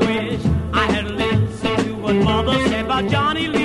wish 0.01 0.45
I 0.73 0.87
had 0.91 1.13
listened 1.13 1.79
to 1.87 1.95
what 1.95 2.17
mother 2.17 2.55
said 2.69 2.87
about 2.87 3.09
Johnny 3.09 3.47
Lee, 3.47 3.60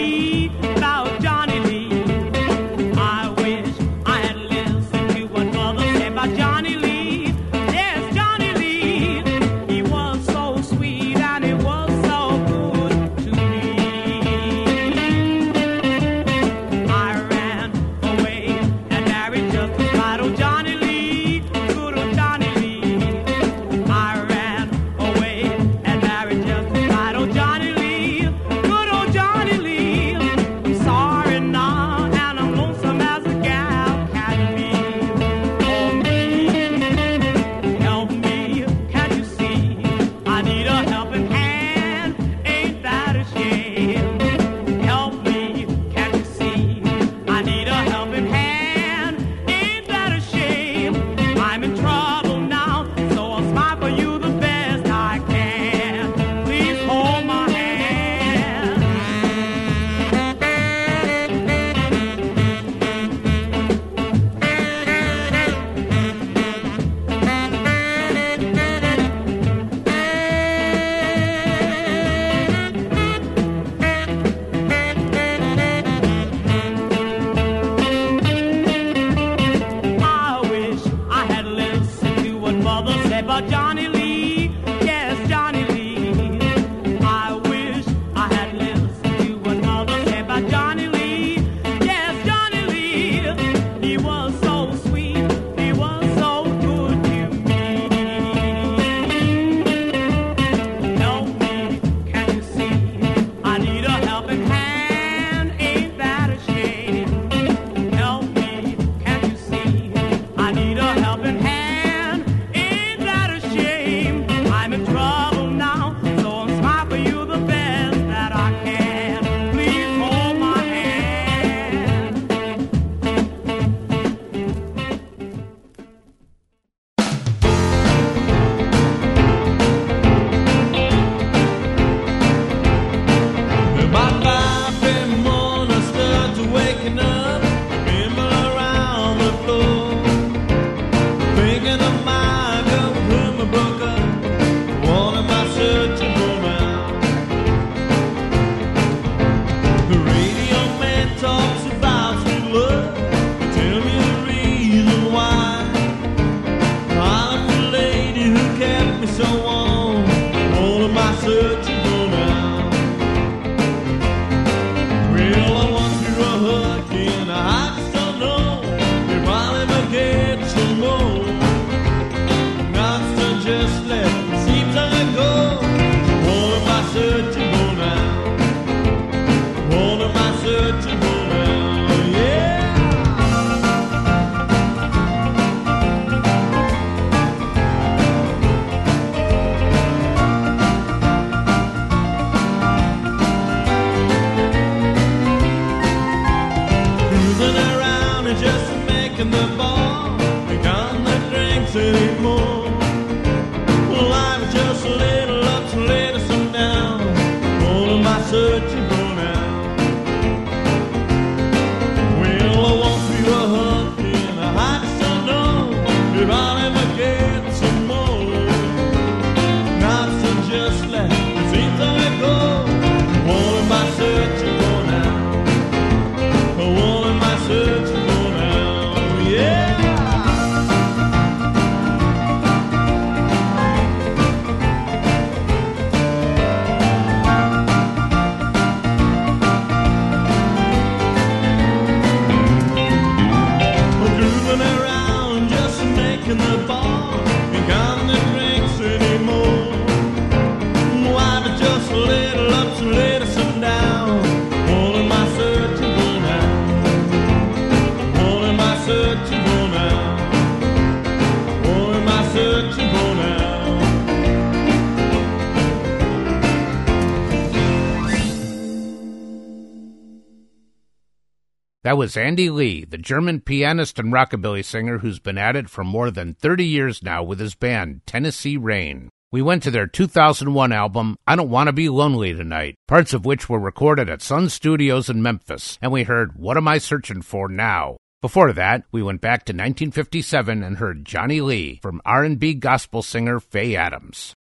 That 271.86 271.98
was 271.98 272.18
Andy 272.18 272.50
Lee, 272.50 272.84
the 272.84 272.98
German 272.98 273.42
pianist 273.42 274.00
and 274.00 274.12
rockabilly 274.12 274.66
singer 274.66 274.98
who's 274.98 275.20
been 275.20 275.38
at 275.38 275.56
it 275.56 275.70
for 275.70 275.84
more 275.84 276.10
than 276.10 276.34
30 276.34 276.66
years 276.66 277.04
now 277.04 277.22
with 277.22 277.40
his 277.40 277.54
band, 277.54 278.02
Tennessee 278.08 278.58
Rain. 278.58 279.10
We 279.32 279.44
went 279.44 279.62
to 279.64 279.72
their 279.72 279.86
2001 279.86 280.72
album, 280.72 281.16
I 281.28 281.36
Don't 281.36 281.52
Want 281.52 281.68
to 281.68 281.74
Be 281.74 281.88
Lonely 281.88 282.34
Tonight, 282.34 282.74
parts 282.88 283.14
of 283.14 283.24
which 283.24 283.48
were 283.48 283.60
recorded 283.60 284.10
at 284.10 284.24
Sun 284.24 284.50
Studios 284.50 285.12
in 285.12 285.22
Memphis, 285.22 285.78
and 285.80 285.92
we 285.92 286.02
heard 286.02 286.36
What 286.36 286.58
Am 286.58 286.68
I 286.68 286.80
Searching 286.80 287.22
For 287.22 287.48
Now? 287.48 287.98
Before 288.26 288.54
that, 288.54 288.86
we 288.92 289.04
went 289.04 289.22
back 289.22 289.46
to 289.46 289.54
1957 289.54 290.64
and 290.64 290.78
heard 290.78 291.06
Johnny 291.06 291.42
Lee 291.42 291.78
from 291.84 292.02
R&B 292.04 292.56
gospel 292.56 293.04
singer 293.04 293.40
Faye 293.40 293.76
Adams. 293.76 294.34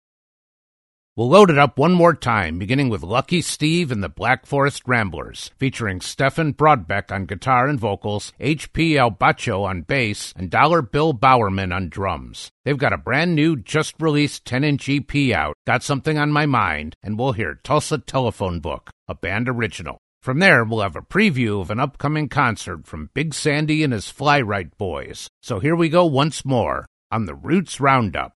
We'll 1.17 1.27
load 1.27 1.49
it 1.49 1.57
up 1.57 1.77
one 1.77 1.91
more 1.91 2.13
time, 2.13 2.57
beginning 2.57 2.87
with 2.87 3.03
Lucky 3.03 3.41
Steve 3.41 3.91
and 3.91 4.01
the 4.01 4.07
Black 4.07 4.45
Forest 4.45 4.83
Ramblers, 4.87 5.51
featuring 5.57 5.99
Stefan 5.99 6.53
Broadbeck 6.53 7.11
on 7.11 7.25
guitar 7.25 7.67
and 7.67 7.77
vocals, 7.77 8.31
H.P. 8.39 8.93
Albacho 8.93 9.63
on 9.63 9.81
bass, 9.81 10.31
and 10.37 10.49
Dollar 10.49 10.81
Bill 10.81 11.11
Bowerman 11.11 11.73
on 11.73 11.89
drums. 11.89 12.51
They've 12.63 12.77
got 12.77 12.93
a 12.93 12.97
brand 12.97 13.35
new, 13.35 13.57
just 13.57 13.95
released 13.99 14.45
10 14.45 14.63
inch 14.63 14.87
EP 14.87 15.35
out, 15.35 15.55
Got 15.67 15.83
Something 15.83 16.17
on 16.17 16.31
My 16.31 16.45
Mind, 16.45 16.95
and 17.03 17.19
we'll 17.19 17.33
hear 17.33 17.59
Tulsa 17.65 17.97
Telephone 17.97 18.61
Book, 18.61 18.91
a 19.09 19.13
band 19.13 19.49
original. 19.49 19.99
From 20.23 20.39
there, 20.39 20.63
we'll 20.63 20.79
have 20.79 20.95
a 20.95 21.01
preview 21.01 21.59
of 21.59 21.69
an 21.69 21.81
upcoming 21.81 22.29
concert 22.29 22.87
from 22.87 23.09
Big 23.13 23.33
Sandy 23.33 23.83
and 23.83 23.91
his 23.91 24.05
Flyrite 24.05 24.77
Boys. 24.77 25.27
So 25.41 25.59
here 25.59 25.75
we 25.75 25.89
go 25.89 26.05
once 26.05 26.45
more 26.45 26.85
on 27.11 27.25
the 27.25 27.35
Roots 27.35 27.81
Roundup. 27.81 28.31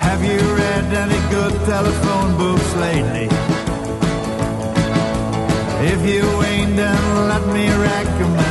Have 0.00 0.24
you 0.24 0.38
read 0.56 0.94
any 0.94 1.30
good 1.30 1.60
telephone 1.66 2.38
books 2.38 2.74
lately? 2.76 3.28
If 5.92 6.08
you 6.08 6.22
ain't, 6.42 6.74
then 6.74 7.28
let 7.28 7.46
me 7.48 7.68
recommend 7.68 8.41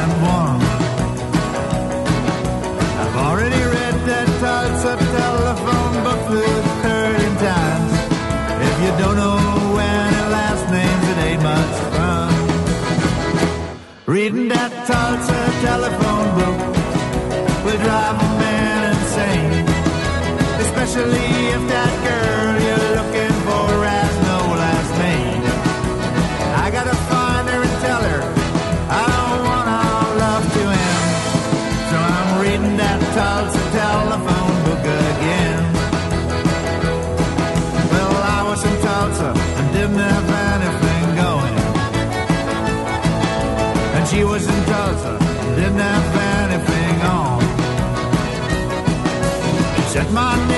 Especially 20.91 21.55
if 21.55 21.63
that 21.71 21.93
girl 22.03 22.51
you're 22.67 22.89
looking 22.99 23.35
for 23.47 23.67
has 23.87 24.11
no 24.27 24.39
last 24.59 24.91
name. 24.99 25.39
I 26.59 26.67
gotta 26.67 26.91
find 27.07 27.47
her 27.47 27.63
and 27.63 27.77
tell 27.79 28.03
her 28.11 28.21
I 28.91 29.03
don't 29.07 29.39
want 29.47 29.67
our 29.71 30.09
love 30.19 30.43
to 30.51 30.63
end. 30.67 31.07
So 31.87 31.95
I'm 31.95 32.31
reading 32.43 32.75
that 32.75 32.99
Tulsa 33.15 33.63
telephone 33.71 34.55
book 34.67 34.83
again. 34.83 35.63
Well, 37.95 38.15
I 38.35 38.43
was 38.51 38.59
in 38.67 38.75
Tulsa 38.83 39.31
and 39.31 39.67
didn't 39.71 39.95
have 39.95 40.27
anything 40.51 41.05
going. 41.23 41.55
And 43.95 44.03
she 44.11 44.25
was 44.25 44.43
in 44.43 44.61
Tulsa, 44.67 45.15
and 45.23 45.55
didn't 45.55 45.79
have 45.79 46.15
anything 46.43 46.95
on. 47.07 47.41
Said, 49.91 50.09
My 50.13 50.50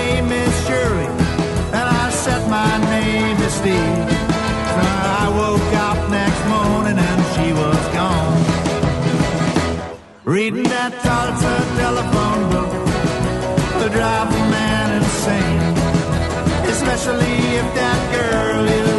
that 11.24 11.40
a 11.42 11.78
telephone 11.80 12.50
book 12.52 12.72
will 13.76 13.90
drive 13.90 14.28
a 14.28 14.44
man 14.52 15.02
insane. 15.02 15.62
Especially 16.68 17.36
if 17.60 17.68
that 17.76 18.00
girl 18.14 18.70
you're 18.70 18.93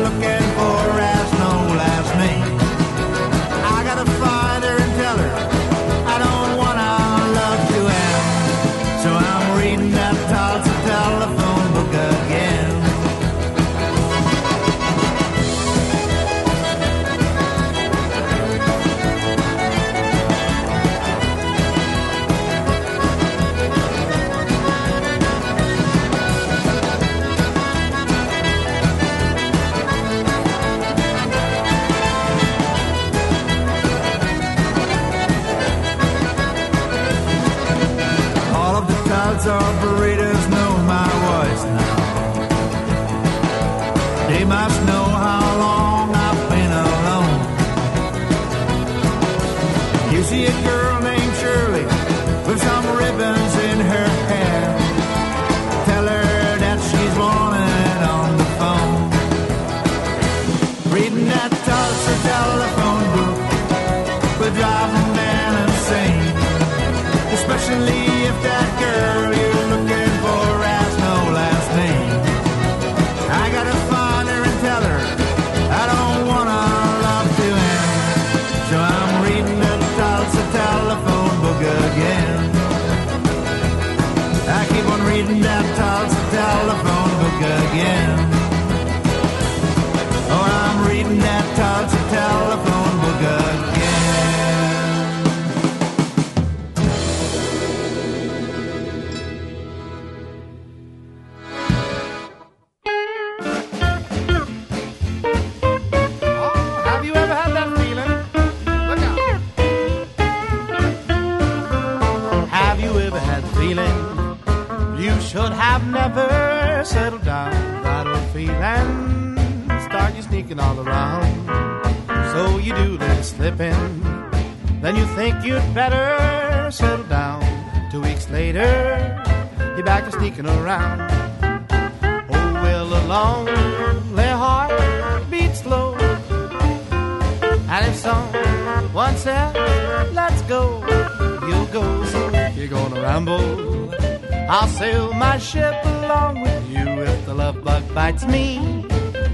bites 148.15 148.27
me, 148.27 148.59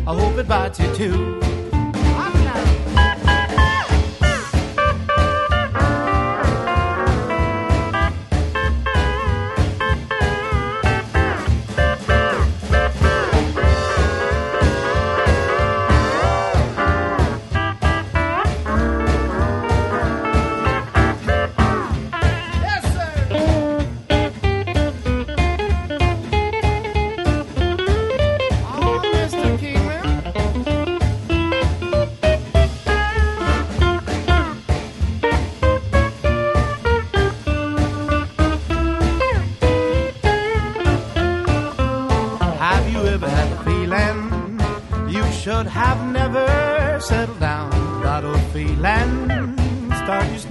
I 0.07 0.15
hope 0.15 0.39
it 0.39 0.49
bites 0.49 0.81
you 0.81 0.95
too. 0.95 1.40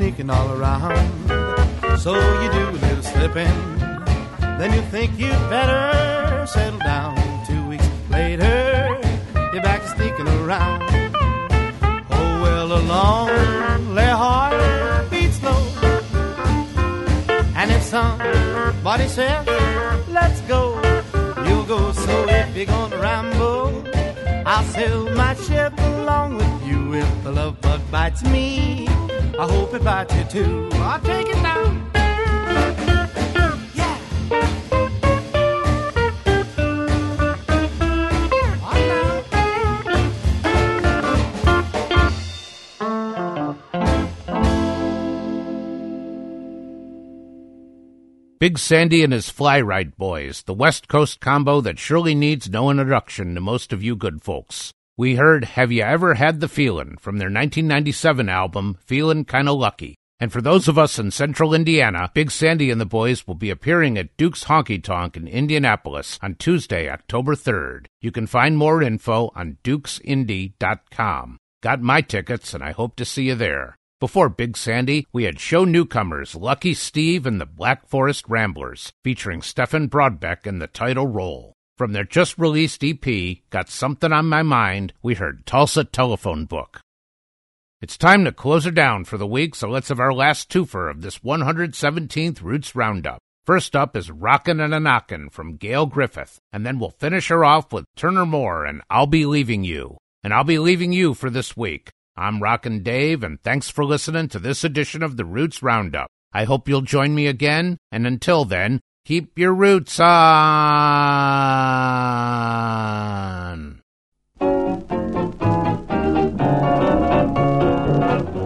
Sneaking 0.10 0.30
all 0.32 0.52
around. 0.54 1.30
So 2.00 2.16
you 2.42 2.52
do 2.52 2.70
a 2.70 2.80
little 2.88 3.04
slipping, 3.04 3.78
then 4.58 4.74
you 4.74 4.82
think 4.90 5.20
you 5.20 5.30
better 5.52 6.48
settle 6.48 6.80
down. 6.80 7.16
Two 7.46 7.68
weeks 7.68 7.88
later, 8.10 8.98
you're 9.54 9.62
back 9.62 9.84
sneaking 9.84 10.28
around. 10.42 10.82
Oh 12.10 12.42
well, 12.42 12.72
a 12.72 12.82
lonely 12.94 14.04
heart 14.04 15.12
beats 15.12 15.44
low, 15.44 15.62
and 17.56 17.72
if 17.72 17.84
somebody 17.84 19.08
says 19.08 19.46
let's 20.10 20.42
go, 20.42 20.74
you'll 21.46 21.66
go. 21.66 21.92
So 21.92 22.26
if 22.30 22.56
you're 22.56 22.66
gonna 22.66 22.98
ramble, 22.98 23.84
I'll 24.44 24.64
sail 24.64 25.08
my 25.12 25.36
ship 25.36 25.74
along 25.78 26.38
with 26.38 26.68
you. 26.68 26.96
If 26.96 27.24
the 27.24 27.32
love 27.32 27.62
bug 27.62 27.82
bites 27.92 28.24
me, 28.24 28.88
I 29.40 29.48
hope 29.48 29.74
it 29.74 29.82
bites 29.86 30.14
you 30.14 30.24
too. 30.26 30.70
I'll 30.74 31.00
take 31.00 31.30
it 31.30 31.42
down. 31.42 31.86
Big 48.40 48.58
Sandy 48.58 49.04
and 49.04 49.14
his 49.14 49.30
Fly-Rite 49.30 49.98
Boys, 49.98 50.44
the 50.44 50.54
West 50.54 50.90
Coast 50.90 51.22
combo 51.22 51.62
that 51.62 51.80
surely 51.80 52.14
needs 52.14 52.50
no 52.50 52.70
introduction 52.70 53.36
to 53.36 53.42
most 53.42 53.72
of 53.72 53.82
you 53.82 53.96
good 53.96 54.22
folks. 54.22 54.74
We 55.00 55.16
heard 55.16 55.46
Have 55.46 55.72
You 55.72 55.84
Ever 55.84 56.16
Had 56.16 56.42
the 56.42 56.50
Feelin' 56.50 56.98
from 57.00 57.20
their 57.20 57.30
1997 57.30 58.28
album, 58.28 58.76
Feelin' 58.86 59.24
Kinda 59.24 59.54
Lucky. 59.54 59.96
And 60.20 60.30
for 60.30 60.42
those 60.42 60.68
of 60.68 60.78
us 60.78 61.00
in 61.00 61.12
central 61.12 61.54
Indiana, 61.54 62.12
Big 62.14 62.30
Sandy 62.30 62.70
and 62.70 62.82
the 62.82 62.86
boys 62.86 63.26
will 63.26 63.36
be 63.36 63.50
appearing 63.50 63.98
at 63.98 64.18
Duke's 64.18 64.44
Honky 64.44 64.84
Tonk 64.84 65.16
in 65.16 65.26
Indianapolis 65.26 66.20
on 66.22 66.36
Tuesday, 66.36 66.90
October 66.90 67.34
3rd. 67.34 67.86
You 68.02 68.12
can 68.12 68.28
find 68.28 68.58
more 68.58 68.84
info 68.84 69.32
on 69.36 69.56
dukesindy.com. 69.64 71.38
Got 71.64 71.82
my 71.82 72.02
tickets, 72.02 72.54
and 72.54 72.62
I 72.62 72.72
hope 72.72 72.98
to 72.98 73.06
see 73.06 73.28
you 73.28 73.36
there. 73.36 73.78
Before 74.02 74.28
Big 74.28 74.58
Sandy, 74.58 75.08
we 75.14 75.24
had 75.24 75.40
show 75.40 75.64
newcomers 75.64 76.36
Lucky 76.36 76.74
Steve 76.74 77.26
and 77.26 77.40
the 77.40 77.46
Black 77.46 77.88
Forest 77.88 78.26
Ramblers, 78.28 78.92
featuring 79.06 79.42
Stefan 79.42 79.88
Broadbeck 79.88 80.46
in 80.46 80.60
the 80.60 80.68
title 80.68 81.08
role. 81.08 81.54
From 81.80 81.94
their 81.94 82.04
just 82.04 82.38
released 82.38 82.84
EP, 82.84 83.38
Got 83.52 83.70
Something 83.70 84.12
on 84.12 84.28
My 84.28 84.44
Mind, 84.44 84.92
we 85.02 85.14
heard 85.14 85.46
Tulsa 85.46 85.86
Telephone 85.86 86.44
Book. 86.44 86.82
It's 87.82 87.98
time 87.98 88.26
to 88.26 88.34
close 88.34 88.66
her 88.66 88.72
down 88.72 89.06
for 89.06 89.18
the 89.18 89.26
week, 89.26 89.56
so 89.56 89.70
let's 89.70 89.88
have 89.88 90.02
our 90.02 90.12
last 90.12 90.52
twofer 90.52 90.92
of 90.92 91.02
this 91.02 91.20
117th 91.20 92.42
Roots 92.42 92.76
Roundup. 92.76 93.20
First 93.46 93.78
up 93.78 93.96
is 93.96 94.12
Rockin' 94.12 94.60
and 94.60 94.74
a 94.74 94.80
Knockin' 94.82 95.30
from 95.30 95.56
Gayle 95.56 95.86
Griffith, 95.86 96.38
and 96.52 96.66
then 96.66 96.80
we'll 96.80 96.90
finish 96.90 97.30
her 97.30 97.46
off 97.46 97.72
with 97.72 97.86
Turner 97.96 98.26
Moore 98.26 98.66
and 98.66 98.82
I'll 98.90 99.08
Be 99.08 99.26
Leaving 99.26 99.64
You. 99.64 99.96
And 100.22 100.34
I'll 100.34 100.44
be 100.44 100.60
leaving 100.60 100.92
you 100.92 101.14
for 101.14 101.30
this 101.30 101.56
week. 101.56 101.92
I'm 102.18 102.44
Rockin' 102.44 102.84
Dave, 102.84 103.24
and 103.24 103.42
thanks 103.42 103.70
for 103.70 103.86
listening 103.86 104.28
to 104.28 104.40
this 104.40 104.66
edition 104.66 105.02
of 105.02 105.16
the 105.16 105.24
Roots 105.24 105.64
Roundup. 105.64 106.10
I 106.34 106.44
hope 106.44 106.68
you'll 106.68 106.82
join 106.82 107.16
me 107.16 107.28
again, 107.28 107.78
and 107.90 108.06
until 108.06 108.44
then, 108.44 108.82
keep 109.10 109.40
your 109.40 109.52
roots 109.56 110.00
on. 110.00 110.12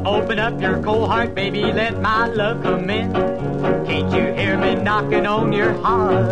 Open 0.06 0.40
up 0.40 0.62
your 0.62 0.82
cold 0.82 1.10
heart, 1.10 1.36
baby, 1.36 1.64
let 1.64 2.00
my 2.00 2.28
love 2.28 2.64
come 2.64 2.90
in. 2.90 3.12
Can't 3.86 4.10
you 4.14 4.34
hear 4.34 4.58
me 4.58 4.76
knocking 4.76 5.26
on 5.26 5.52
your 5.52 5.74
heart? 5.74 6.30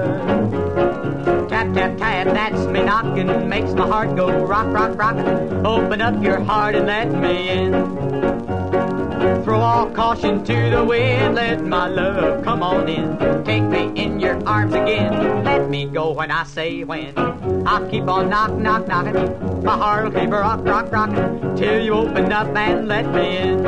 Tap, 1.50 1.74
tap, 1.74 1.98
tap, 1.98 2.28
that's 2.28 2.66
me 2.68 2.84
knocking, 2.84 3.50
makes 3.50 3.74
my 3.74 3.86
heart 3.86 4.16
go 4.16 4.46
rock, 4.46 4.68
rock, 4.68 4.98
rock. 4.98 5.18
Open 5.66 6.00
up 6.00 6.24
your 6.24 6.40
heart 6.40 6.76
and 6.76 6.88
let 6.88 7.12
me 7.12 7.50
in. 7.50 8.31
Throw 9.44 9.60
all 9.60 9.90
caution 9.92 10.44
to 10.44 10.70
the 10.70 10.84
wind, 10.84 11.36
let 11.36 11.64
my 11.64 11.88
love 11.88 12.44
come 12.44 12.64
on 12.64 12.90
in. 12.90 13.18
Take 13.44 13.64
me 13.64 13.92
in 14.02 14.20
your 14.20 14.42
arms 14.48 14.74
again, 14.74 15.44
let 15.44 15.70
me 15.70 15.86
go 15.86 16.12
when 16.12 16.32
I 16.32 16.44
say 16.44 16.84
when. 16.84 17.14
I'll 17.68 17.88
keep 17.90 18.08
on 18.08 18.30
knock, 18.30 18.52
knock, 18.54 18.88
knocking, 18.88 19.64
my 19.64 19.78
heart 19.78 20.06
will 20.06 20.20
keep 20.20 20.32
rock, 20.32 20.66
rock, 20.66 20.92
rocking, 20.92 21.56
till 21.56 21.80
you 21.84 21.94
open 21.94 22.32
up 22.32 22.56
and 22.56 22.88
let 22.88 23.06
me 23.14 23.38
in. 23.38 23.62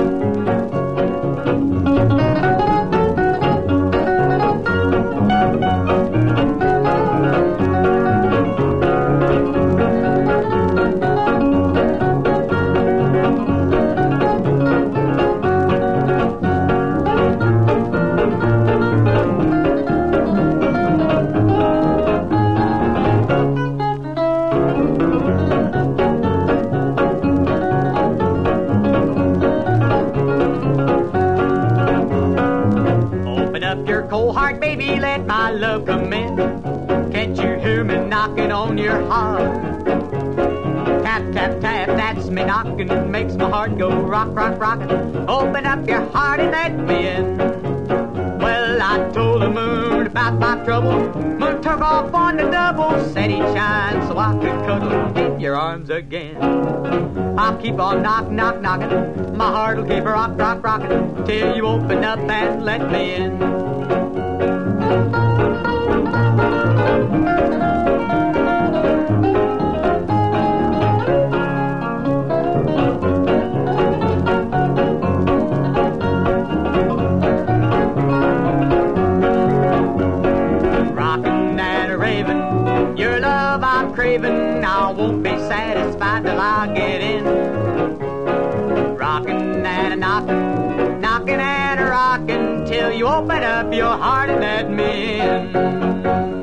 Love 35.53 35.85
come 35.85 36.11
in. 36.13 36.35
Can't 37.11 37.37
you 37.37 37.59
hear 37.59 37.83
me 37.83 37.97
knocking 37.97 38.51
on 38.51 38.77
your 38.77 39.05
heart? 39.05 39.85
Tap, 41.03 41.31
tap, 41.31 41.61
tap, 41.61 41.87
that's 41.97 42.29
me 42.29 42.43
knocking, 42.43 43.11
makes 43.11 43.35
my 43.35 43.49
heart 43.49 43.77
go 43.77 43.89
rock, 43.89 44.29
rock, 44.31 44.59
rockin'. 44.59 45.29
Open 45.29 45.65
up 45.65 45.87
your 45.87 46.01
heart 46.11 46.39
and 46.39 46.51
let 46.51 46.77
me 46.77 47.07
in. 47.07 47.37
Well, 48.39 48.81
I 48.81 49.09
told 49.11 49.41
the 49.41 49.49
moon 49.49 50.07
about 50.07 50.39
my 50.39 50.63
trouble. 50.63 51.13
Moon 51.23 51.61
took 51.61 51.81
off 51.81 52.13
on 52.13 52.37
the 52.37 52.49
double, 52.49 52.99
said 53.13 53.29
he'd 53.29 53.39
shine 53.39 54.07
so 54.07 54.17
I 54.17 54.33
could 54.33 54.65
cuddle 54.65 55.17
in 55.17 55.39
your 55.39 55.55
arms 55.55 55.89
again. 55.89 56.37
I'll 57.37 57.57
keep 57.57 57.79
on 57.79 58.01
knock, 58.01 58.29
knock, 58.29 58.61
knocking. 58.61 59.37
My 59.37 59.51
heart'll 59.51 59.85
keep 59.85 60.03
rock, 60.03 60.37
rock, 60.37 60.63
rocking 60.63 61.25
till 61.25 61.55
you 61.55 61.67
open 61.67 62.03
up 62.03 62.19
and 62.19 62.65
let 62.65 62.91
me 62.91 63.15
in. 63.15 65.22
You 92.97 93.07
open 93.07 93.43
up 93.43 93.73
your 93.73 93.97
heart 93.97 94.29
and 94.29 94.39
let 94.39 94.69
me 94.69 95.19
in. 95.19 96.42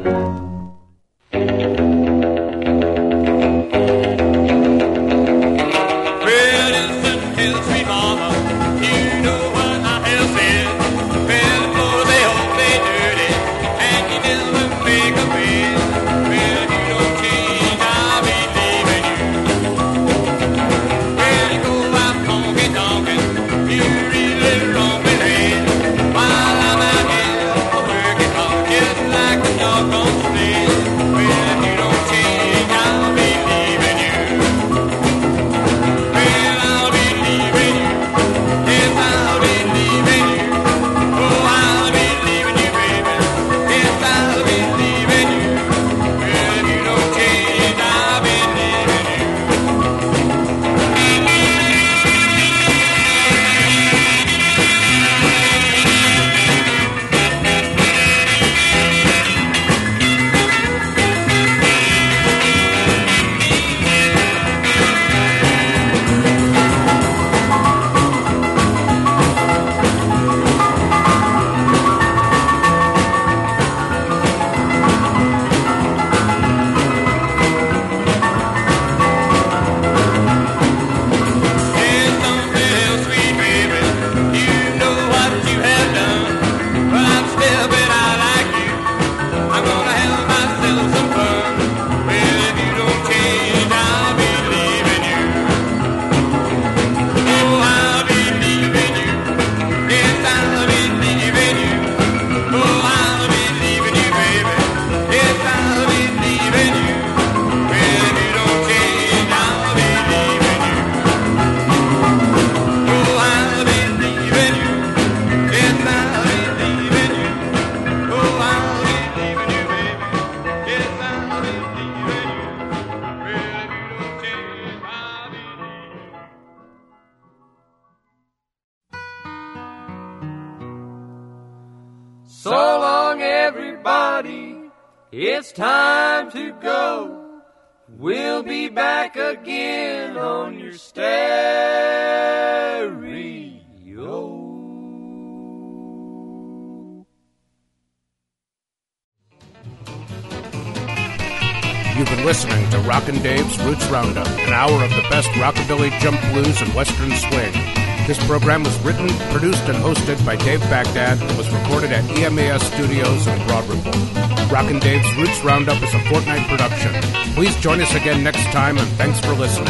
Listening. 169.41 169.69